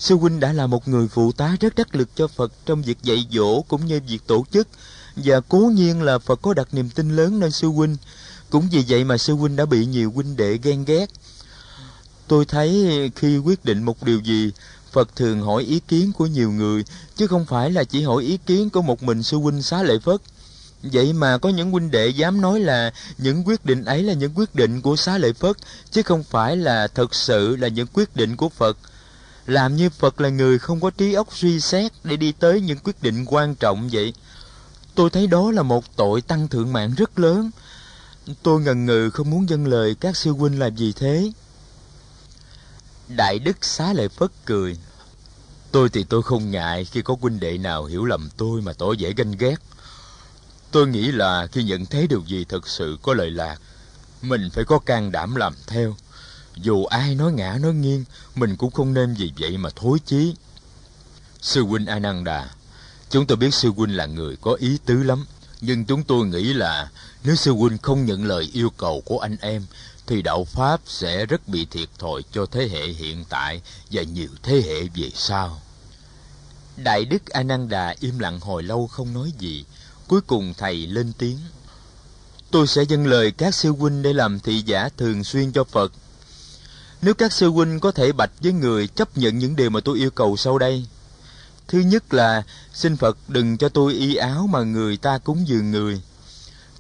Sư 0.05 0.17
huynh 0.17 0.41
đã 0.41 0.53
là 0.53 0.67
một 0.67 0.89
người 0.89 1.09
phụ 1.09 1.33
tá 1.33 1.57
rất 1.61 1.75
đắc 1.75 1.95
lực 1.95 2.09
cho 2.17 2.29
Phật 2.29 2.53
trong 2.67 2.83
việc 2.83 2.99
dạy 3.03 3.27
dỗ 3.33 3.63
cũng 3.63 3.87
như 3.87 4.01
việc 4.09 4.27
tổ 4.27 4.45
chức 4.53 4.69
và 5.17 5.41
cố 5.41 5.59
nhiên 5.59 6.03
là 6.03 6.19
Phật 6.19 6.43
có 6.43 6.55
đặt 6.55 6.69
niềm 6.73 6.91
tin 6.91 7.17
lớn 7.17 7.41
nơi 7.41 7.51
sư 7.51 7.69
huynh. 7.69 7.97
Cũng 8.51 8.69
vì 8.73 8.85
vậy 8.89 9.05
mà 9.05 9.19
sư 9.19 9.35
huynh 9.35 9.57
đã 9.57 9.65
bị 9.67 9.87
nhiều 9.87 10.13
huynh 10.15 10.37
đệ 10.37 10.59
ghen 10.63 10.85
ghét. 10.85 11.11
Tôi 12.29 12.45
thấy 12.45 13.11
khi 13.17 13.39
quyết 13.39 13.65
định 13.65 13.83
một 13.83 14.03
điều 14.03 14.21
gì, 14.21 14.53
Phật 14.93 15.17
thường 15.17 15.43
hỏi 15.43 15.63
ý 15.63 15.81
kiến 15.89 16.13
của 16.13 16.27
nhiều 16.27 16.53
người, 16.53 16.85
chứ 17.17 17.27
không 17.27 17.47
phải 17.47 17.71
là 17.71 17.85
chỉ 17.85 18.03
hỏi 18.03 18.23
ý 18.23 18.39
kiến 18.47 18.71
của 18.71 18.83
một 18.83 19.03
mình 19.03 19.23
sư 19.23 19.37
huynh 19.37 19.63
xá 19.63 19.83
lệ 19.83 19.99
Phất. 19.99 20.21
Vậy 20.83 21.13
mà 21.13 21.39
có 21.39 21.49
những 21.49 21.71
huynh 21.71 21.91
đệ 21.91 22.09
dám 22.09 22.41
nói 22.41 22.61
là 22.61 22.93
những 23.19 23.49
quyết 23.49 23.65
định 23.65 23.85
ấy 23.85 24.03
là 24.03 24.13
những 24.13 24.33
quyết 24.39 24.55
định 24.55 24.81
của 24.81 24.97
xá 24.97 25.19
lệ 25.19 25.33
Phất, 25.33 25.57
chứ 25.91 26.03
không 26.03 26.25
phải 26.25 26.57
là 26.57 26.89
thật 26.89 27.15
sự 27.15 27.57
là 27.57 27.69
những 27.69 27.87
quyết 27.93 28.17
định 28.17 28.37
của 28.37 28.49
Phật 28.49 28.79
làm 29.47 29.77
như 29.77 29.91
Phật 29.91 30.21
là 30.21 30.29
người 30.29 30.59
không 30.59 30.81
có 30.81 30.91
trí 30.91 31.13
óc 31.13 31.29
suy 31.37 31.61
xét 31.61 31.93
để 32.05 32.17
đi 32.17 32.33
tới 32.33 32.61
những 32.61 32.79
quyết 32.79 33.03
định 33.03 33.25
quan 33.27 33.55
trọng 33.55 33.89
vậy. 33.93 34.15
Tôi 34.95 35.11
thấy 35.11 35.27
đó 35.27 35.51
là 35.51 35.63
một 35.63 35.97
tội 35.97 36.21
tăng 36.21 36.49
thượng 36.49 36.73
mạng 36.73 36.95
rất 36.97 37.19
lớn. 37.19 37.51
Tôi 38.43 38.61
ngần 38.61 38.87
ngừ 38.87 39.11
không 39.11 39.31
muốn 39.31 39.49
dâng 39.49 39.67
lời 39.67 39.97
các 40.01 40.17
sư 40.17 40.31
huynh 40.31 40.59
làm 40.59 40.77
gì 40.77 40.93
thế. 40.93 41.33
Đại 43.09 43.39
Đức 43.39 43.65
xá 43.65 43.93
lợi 43.93 44.09
Phất 44.09 44.31
cười. 44.45 44.77
Tôi 45.73 45.89
thì 45.89 46.05
tôi 46.05 46.23
không 46.23 46.51
ngại 46.51 46.85
khi 46.85 47.03
có 47.03 47.17
huynh 47.21 47.41
đệ 47.41 47.59
nào 47.59 47.85
hiểu 47.85 48.05
lầm 48.05 48.29
tôi 48.37 48.61
mà 48.61 48.73
tỏ 48.73 48.87
vẻ 48.99 49.13
ganh 49.17 49.33
ghét. 49.33 49.57
Tôi 50.71 50.89
nghĩ 50.89 51.13
là 51.13 51.47
khi 51.47 51.63
nhận 51.63 51.87
thấy 51.87 52.07
điều 52.07 52.23
gì 52.27 52.45
thật 52.49 52.69
sự 52.69 52.99
có 53.03 53.15
lợi 53.15 53.31
lạc, 53.31 53.57
mình 54.23 54.51
phải 54.53 54.65
có 54.65 54.79
can 54.79 55.13
đảm 55.13 55.35
làm 55.35 55.55
theo. 55.67 55.97
Dù 56.57 56.85
ai 56.85 57.15
nói 57.15 57.33
ngã 57.33 57.59
nói 57.63 57.75
nghiêng, 57.75 58.05
mình 58.35 58.57
cũng 58.57 58.71
không 58.71 58.95
nên 58.95 59.15
vì 59.15 59.33
vậy 59.39 59.59
mà 59.59 59.71
thối 59.77 59.99
chí. 60.07 60.35
Sư 61.41 61.63
huynh 61.63 61.87
Ananda, 61.87 62.55
chúng 63.11 63.27
tôi 63.27 63.37
biết 63.37 63.55
sư 63.55 63.71
huynh 63.77 63.97
là 63.97 64.07
người 64.07 64.37
có 64.41 64.55
ý 64.55 64.79
tứ 64.85 65.03
lắm, 65.03 65.27
nhưng 65.61 65.85
chúng 65.85 66.03
tôi 66.03 66.27
nghĩ 66.27 66.53
là 66.53 66.91
nếu 67.25 67.37
sư 67.37 67.53
huynh 67.53 67.79
không 67.79 68.07
nhận 68.07 68.25
lời 68.25 68.51
yêu 68.53 68.71
cầu 68.71 69.03
của 69.05 69.19
anh 69.19 69.37
em, 69.41 69.67
thì 70.07 70.23
đạo 70.23 70.45
Pháp 70.45 70.81
sẽ 70.87 71.27
rất 71.27 71.49
bị 71.49 71.67
thiệt 71.71 71.89
thòi 71.99 72.23
cho 72.33 72.47
thế 72.47 72.69
hệ 72.69 72.87
hiện 72.87 73.25
tại 73.29 73.63
và 73.91 74.03
nhiều 74.03 74.29
thế 74.43 74.63
hệ 74.67 74.83
về 74.83 75.11
sau. 75.15 75.61
Đại 76.77 77.05
Đức 77.05 77.27
Ananda 77.27 77.95
im 78.01 78.19
lặng 78.19 78.41
hồi 78.41 78.63
lâu 78.63 78.87
không 78.87 79.15
nói 79.15 79.33
gì, 79.39 79.65
cuối 80.09 80.21
cùng 80.21 80.55
thầy 80.59 80.87
lên 80.87 81.13
tiếng. 81.19 81.39
Tôi 82.51 82.67
sẽ 82.67 82.83
dâng 82.83 83.07
lời 83.07 83.31
các 83.31 83.55
sư 83.55 83.71
huynh 83.71 84.03
để 84.03 84.13
làm 84.13 84.41
thị 84.41 84.63
giả 84.67 84.89
thường 84.97 85.25
xuyên 85.25 85.53
cho 85.53 85.65
Phật 85.65 85.93
nếu 87.05 87.15
các 87.15 87.33
sư 87.33 87.49
huynh 87.49 87.81
có 87.81 87.93
thể 87.93 88.13
bạch 88.13 88.31
với 88.43 88.53
người 88.53 88.87
chấp 88.87 89.19
nhận 89.19 89.39
những 89.39 89.57
điều 89.57 89.71
mà 89.71 89.81
tôi 89.81 89.99
yêu 89.99 90.11
cầu 90.11 90.37
sau 90.37 90.59
đây. 90.59 90.87
Thứ 91.69 91.79
nhất 91.79 92.15
là, 92.15 92.43
xin 92.75 92.97
Phật 92.97 93.17
đừng 93.29 93.57
cho 93.57 93.69
tôi 93.69 93.93
y 93.93 94.15
áo 94.15 94.47
mà 94.47 94.63
người 94.63 94.97
ta 94.97 95.19
cúng 95.19 95.49
dường 95.49 95.71
người. 95.71 96.03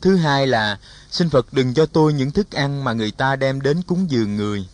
Thứ 0.00 0.16
hai 0.16 0.46
là, 0.46 0.78
xin 1.10 1.30
Phật 1.30 1.52
đừng 1.52 1.74
cho 1.74 1.86
tôi 1.86 2.12
những 2.12 2.30
thức 2.30 2.50
ăn 2.50 2.84
mà 2.84 2.92
người 2.92 3.10
ta 3.10 3.36
đem 3.36 3.60
đến 3.60 3.82
cúng 3.82 4.10
dường 4.10 4.36
người. 4.36 4.66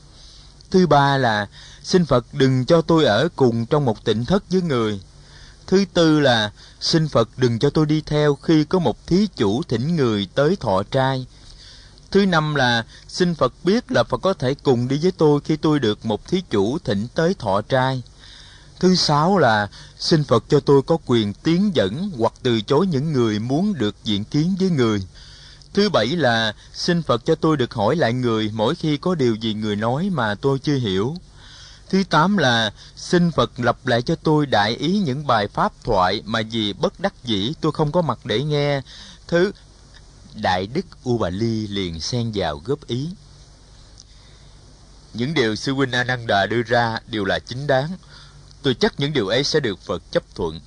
Thứ 0.71 0.87
ba 0.87 1.17
là, 1.17 1.47
xin 1.83 2.05
Phật 2.05 2.27
đừng 2.33 2.65
cho 2.67 2.83
tôi 2.83 3.05
ở 3.05 3.29
cùng 3.37 3.67
trong 3.67 3.85
một 3.85 4.05
tỉnh 4.05 4.25
thất 4.25 4.45
với 4.51 4.63
người. 4.63 5.01
Thứ 5.67 5.85
tư 5.95 6.21
là, 6.21 6.53
xin 6.81 7.09
Phật 7.09 7.29
đừng 7.37 7.59
cho 7.59 7.71
tôi 7.71 7.87
đi 7.87 8.03
theo 8.07 8.35
khi 8.35 8.65
có 8.65 8.79
một 8.79 9.07
thí 9.07 9.29
chủ 9.37 9.63
thỉnh 9.63 9.97
người 9.97 10.29
tới 10.35 10.57
thọ 10.61 10.83
trai 10.91 11.27
Thứ 12.11 12.27
năm 12.27 12.55
là, 12.55 12.85
xin 13.09 13.35
Phật 13.35 13.53
biết 13.65 13.93
là 13.93 14.05
Phật 14.05 14.19
có 14.19 14.35
thể 14.35 14.55
cùng 14.55 14.89
đi 14.89 14.99
với 15.03 15.13
tôi 15.13 15.41
khi 15.45 15.57
tôi 15.57 15.79
được 15.79 16.07
một 16.07 16.29
thí 16.29 16.43
chủ 16.51 16.79
thỉnh 16.79 17.07
tới 17.15 17.35
thọ 17.39 17.61
trai. 17.61 18.03
Thứ 18.81 18.95
sáu 18.95 19.39
là, 19.39 19.69
xin 19.99 20.25
Phật 20.25 20.45
cho 20.49 20.61
tôi 20.61 20.83
có 20.83 20.97
quyền 21.07 21.33
tiến 21.33 21.71
dẫn 21.75 22.11
hoặc 22.19 22.33
từ 22.43 22.61
chối 22.61 22.87
những 22.87 23.13
người 23.13 23.39
muốn 23.39 23.75
được 23.75 23.97
diện 24.05 24.25
kiến 24.25 24.55
với 24.61 24.71
người. 24.71 25.03
Thứ 25.75 25.89
bảy 25.89 26.07
là, 26.07 26.55
xin 26.73 27.03
Phật 27.03 27.25
cho 27.25 27.35
tôi 27.35 27.57
được 27.57 27.75
hỏi 27.75 27.97
lại 27.97 28.13
người 28.13 28.51
mỗi 28.55 28.75
khi 28.75 28.97
có 28.97 29.15
điều 29.15 29.35
gì 29.35 29.55
người 29.55 29.77
nói 29.77 30.11
mà 30.13 30.35
tôi 30.35 30.59
chưa 30.59 30.77
hiểu. 30.77 31.17
Thứ 31.91 32.03
tám 32.11 32.37
là, 32.37 32.73
xin 32.97 33.31
Phật 33.33 33.61
lập 33.61 33.87
lại 33.87 34.03
cho 34.03 34.15
tôi 34.15 34.47
đại 34.47 34.77
ý 34.77 34.99
những 34.99 35.27
bài 35.27 35.49
pháp 35.49 35.73
thoại 35.85 36.23
mà 36.25 36.43
vì 36.51 36.73
bất 36.73 37.01
đắc 37.01 37.15
dĩ 37.25 37.53
tôi 37.61 37.73
không 37.73 37.93
có 37.93 38.03
mặt 38.03 38.19
để 38.25 38.43
nghe. 38.43 38.83
Thứ 39.29 39.53
Đại 40.35 40.67
Đức 40.67 40.87
U 41.05 41.19
Bà 41.19 41.31
Ly 41.31 41.67
liền 41.67 42.01
xen 42.01 42.33
vào 42.35 42.63
góp 42.65 42.87
ý. 42.87 43.09
Những 45.15 45.35
điều 45.35 45.57
sư 45.57 45.73
huynh 45.73 45.93
Ananda 45.93 46.47
đưa 46.47 46.63
ra 46.63 46.99
đều 47.07 47.25
là 47.25 47.39
chính 47.39 47.67
đáng. 47.67 47.91
Tôi 48.63 48.75
chắc 48.75 49.01
những 49.01 49.13
điều 49.13 49.29
ấy 49.29 49.45
sẽ 49.45 49.61
được 49.61 49.79
Phật 49.79 50.03
chấp 50.13 50.35
thuận. 50.35 50.61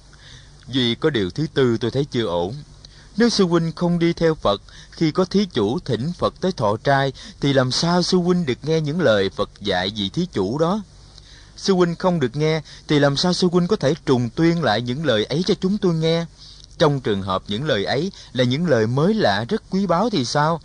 Vì 0.68 0.96
có 0.96 1.10
điều 1.10 1.30
thứ 1.30 1.48
tư 1.54 1.78
tôi 1.78 1.92
thấy 1.92 2.06
chưa 2.12 2.26
ổn. 2.26 2.56
Nếu 3.18 3.30
sư 3.30 3.46
huynh 3.46 3.72
không 3.72 4.00
đi 4.00 4.14
theo 4.14 4.36
Phật, 4.36 4.62
khi 4.92 5.12
có 5.12 5.26
thí 5.26 5.46
chủ 5.46 5.80
thỉnh 5.80 6.12
Phật 6.18 6.34
tới 6.42 6.52
thọ 6.52 6.78
trai, 6.84 7.14
thì 7.42 7.54
làm 7.54 7.72
sao 7.72 8.04
sư 8.04 8.18
huynh 8.18 8.46
được 8.46 8.58
nghe 8.64 8.82
những 8.82 9.02
lời 9.02 9.30
Phật 9.30 9.50
dạy 9.62 9.92
vị 9.96 10.10
thí 10.10 10.28
chủ 10.34 10.58
đó? 10.58 10.84
Sư 11.58 11.74
huynh 11.74 11.96
không 11.96 12.20
được 12.20 12.36
nghe, 12.36 12.62
thì 12.88 13.00
làm 13.00 13.18
sao 13.18 13.34
sư 13.34 13.48
huynh 13.52 13.68
có 13.68 13.76
thể 13.76 13.94
trùng 14.06 14.30
tuyên 14.30 14.64
lại 14.64 14.82
những 14.82 15.06
lời 15.06 15.26
ấy 15.26 15.44
cho 15.46 15.54
chúng 15.62 15.78
tôi 15.78 15.94
nghe? 15.94 16.26
Trong 16.78 17.02
trường 17.02 17.22
hợp 17.22 17.44
những 17.48 17.64
lời 17.64 17.86
ấy 17.86 18.12
là 18.34 18.44
những 18.44 18.66
lời 18.66 18.88
mới 18.88 19.14
lạ 19.14 19.46
rất 19.50 19.64
quý 19.70 19.86
báu 19.86 20.10
thì 20.10 20.26
sao? 20.26 20.62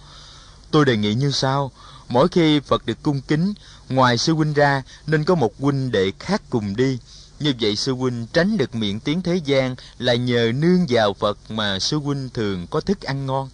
Tôi 0.70 0.84
đề 0.84 0.96
nghị 0.96 1.14
như 1.14 1.30
sau, 1.30 1.70
mỗi 2.08 2.28
khi 2.28 2.60
Phật 2.60 2.86
được 2.86 3.02
cung 3.02 3.20
kính, 3.20 3.54
ngoài 3.88 4.18
sư 4.18 4.34
huynh 4.34 4.52
ra 4.52 4.82
nên 5.06 5.24
có 5.24 5.34
một 5.34 5.52
huynh 5.60 5.90
đệ 5.90 6.12
khác 6.18 6.42
cùng 6.50 6.76
đi. 6.76 6.98
Như 7.40 7.54
vậy 7.60 7.76
sư 7.76 7.92
huynh 7.92 8.26
tránh 8.32 8.56
được 8.56 8.74
miệng 8.74 9.00
tiếng 9.00 9.22
thế 9.22 9.36
gian 9.36 9.76
là 9.98 10.14
nhờ 10.14 10.52
nương 10.54 10.86
vào 10.88 11.14
Phật 11.14 11.38
mà 11.48 11.78
sư 11.78 11.96
huynh 11.96 12.28
thường 12.34 12.66
có 12.70 12.80
thức 12.80 13.02
ăn 13.02 13.26
ngon. 13.26 13.48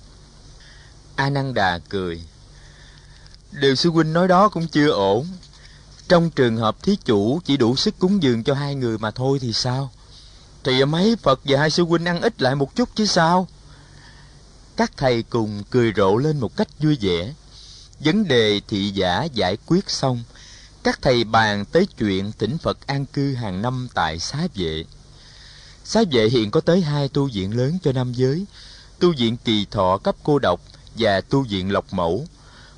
A 1.16 1.30
Nan 1.30 1.54
Đà 1.54 1.78
cười. 1.78 2.22
Điều 3.52 3.74
sư 3.74 3.90
huynh 3.90 4.12
nói 4.12 4.28
đó 4.28 4.48
cũng 4.48 4.68
chưa 4.68 4.90
ổn. 4.90 5.26
Trong 6.08 6.30
trường 6.30 6.56
hợp 6.56 6.82
thí 6.82 6.96
chủ 7.04 7.40
chỉ 7.44 7.56
đủ 7.56 7.76
sức 7.76 7.94
cúng 7.98 8.22
dường 8.22 8.44
cho 8.44 8.54
hai 8.54 8.74
người 8.74 8.98
mà 8.98 9.10
thôi 9.10 9.38
thì 9.40 9.52
sao? 9.52 9.90
Thì 10.64 10.84
mấy 10.84 11.16
Phật 11.16 11.40
và 11.44 11.60
hai 11.60 11.70
sư 11.70 11.84
huynh 11.84 12.04
ăn 12.04 12.20
ít 12.20 12.42
lại 12.42 12.54
một 12.54 12.76
chút 12.76 12.88
chứ 12.94 13.06
sao? 13.06 13.48
Các 14.76 14.92
thầy 14.96 15.22
cùng 15.22 15.62
cười 15.70 15.92
rộ 15.96 16.16
lên 16.16 16.40
một 16.40 16.56
cách 16.56 16.68
vui 16.78 16.98
vẻ. 17.00 17.32
Vấn 18.00 18.28
đề 18.28 18.60
thị 18.68 18.90
giả 18.90 19.24
giải 19.24 19.56
quyết 19.66 19.90
xong, 19.90 20.22
các 20.82 20.98
thầy 21.02 21.24
bàn 21.24 21.64
tới 21.64 21.86
chuyện 21.98 22.32
tỉnh 22.32 22.58
Phật 22.58 22.86
an 22.86 23.06
cư 23.06 23.34
hàng 23.34 23.62
năm 23.62 23.88
tại 23.94 24.18
xá 24.18 24.48
vệ. 24.54 24.84
Xá 25.84 26.02
vệ 26.12 26.28
hiện 26.28 26.50
có 26.50 26.60
tới 26.60 26.80
hai 26.80 27.08
tu 27.08 27.28
viện 27.32 27.56
lớn 27.56 27.78
cho 27.82 27.92
nam 27.92 28.12
giới, 28.12 28.44
tu 28.98 29.12
viện 29.16 29.36
kỳ 29.44 29.66
thọ 29.70 29.98
cấp 29.98 30.16
cô 30.22 30.38
độc 30.38 30.60
và 30.98 31.20
tu 31.20 31.42
viện 31.42 31.72
lộc 31.72 31.92
mẫu. 31.92 32.26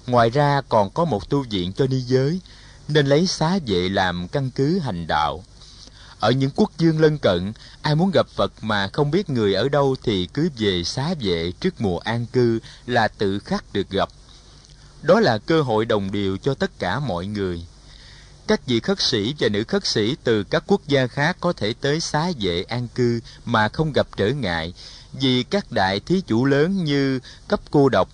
Ngoài 0.07 0.31
ra 0.31 0.61
còn 0.69 0.91
có 0.91 1.05
một 1.05 1.29
tu 1.29 1.43
viện 1.51 1.73
cho 1.73 1.87
ni 1.87 2.01
giới, 2.01 2.41
nên 2.89 3.07
lấy 3.07 3.27
xá 3.27 3.59
vệ 3.67 3.89
làm 3.89 4.29
căn 4.29 4.51
cứ 4.51 4.79
hành 4.79 5.07
đạo. 5.07 5.45
Ở 6.21 6.31
những 6.31 6.51
quốc 6.57 6.71
dương 6.79 7.01
lân 7.01 7.19
cận, 7.19 7.53
ai 7.83 7.95
muốn 7.95 8.11
gặp 8.11 8.27
Phật 8.29 8.53
mà 8.61 8.89
không 8.93 9.11
biết 9.11 9.31
người 9.31 9.55
ở 9.55 9.69
đâu 9.69 9.97
thì 10.03 10.29
cứ 10.35 10.49
về 10.59 10.85
xá 10.85 11.15
vệ 11.21 11.53
trước 11.61 11.81
mùa 11.81 11.99
an 11.99 12.27
cư 12.33 12.59
là 12.87 13.09
tự 13.09 13.39
khắc 13.39 13.65
được 13.73 13.91
gặp. 13.91 14.09
Đó 15.03 15.21
là 15.21 15.39
cơ 15.39 15.63
hội 15.63 15.85
đồng 15.85 16.13
điều 16.13 16.39
cho 16.39 16.55
tất 16.55 16.79
cả 16.79 16.99
mọi 16.99 17.27
người. 17.27 17.67
Các 18.47 18.67
vị 18.67 18.81
khất 18.81 19.01
sĩ 19.01 19.35
và 19.39 19.49
nữ 19.49 19.65
khất 19.65 19.87
sĩ 19.87 20.17
từ 20.25 20.45
các 20.45 20.65
quốc 20.67 20.81
gia 20.87 21.07
khác 21.07 21.37
có 21.41 21.53
thể 21.53 21.75
tới 21.81 22.01
xá 22.01 22.33
vệ 22.41 22.63
an 22.63 22.89
cư 22.95 23.21
mà 23.45 23.69
không 23.69 23.93
gặp 23.93 24.07
trở 24.17 24.29
ngại, 24.29 24.75
vì 25.13 25.43
các 25.43 25.73
đại 25.73 26.01
thí 26.01 26.21
chủ 26.21 26.45
lớn 26.45 26.85
như 26.85 27.21
cấp 27.49 27.61
cô 27.71 27.89
độc 27.89 28.09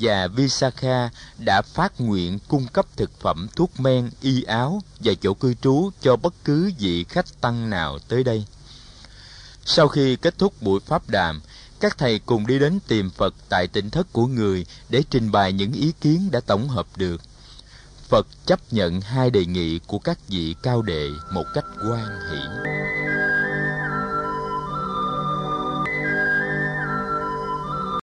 và 0.00 0.26
Visakha 0.26 1.10
đã 1.38 1.62
phát 1.62 2.00
nguyện 2.00 2.38
cung 2.48 2.66
cấp 2.66 2.86
thực 2.96 3.20
phẩm, 3.20 3.48
thuốc 3.56 3.80
men, 3.80 4.10
y 4.20 4.42
áo 4.42 4.82
và 5.00 5.12
chỗ 5.20 5.34
cư 5.34 5.54
trú 5.54 5.90
cho 6.00 6.16
bất 6.16 6.34
cứ 6.44 6.70
vị 6.78 7.04
khách 7.04 7.40
tăng 7.40 7.70
nào 7.70 7.98
tới 8.08 8.24
đây. 8.24 8.44
Sau 9.64 9.88
khi 9.88 10.16
kết 10.16 10.38
thúc 10.38 10.62
buổi 10.62 10.80
pháp 10.80 11.08
đàm, 11.08 11.40
các 11.80 11.98
thầy 11.98 12.18
cùng 12.18 12.46
đi 12.46 12.58
đến 12.58 12.78
tìm 12.88 13.10
Phật 13.10 13.34
tại 13.48 13.66
tỉnh 13.66 13.90
thất 13.90 14.12
của 14.12 14.26
người 14.26 14.66
để 14.88 15.02
trình 15.10 15.32
bày 15.32 15.52
những 15.52 15.72
ý 15.72 15.92
kiến 16.00 16.30
đã 16.30 16.40
tổng 16.40 16.68
hợp 16.68 16.86
được. 16.96 17.20
Phật 18.08 18.26
chấp 18.46 18.60
nhận 18.70 19.00
hai 19.00 19.30
đề 19.30 19.44
nghị 19.44 19.78
của 19.86 19.98
các 19.98 20.18
vị 20.28 20.54
cao 20.62 20.82
đệ 20.82 21.08
một 21.32 21.44
cách 21.54 21.64
quan 21.82 22.06
hỷ. 22.30 22.38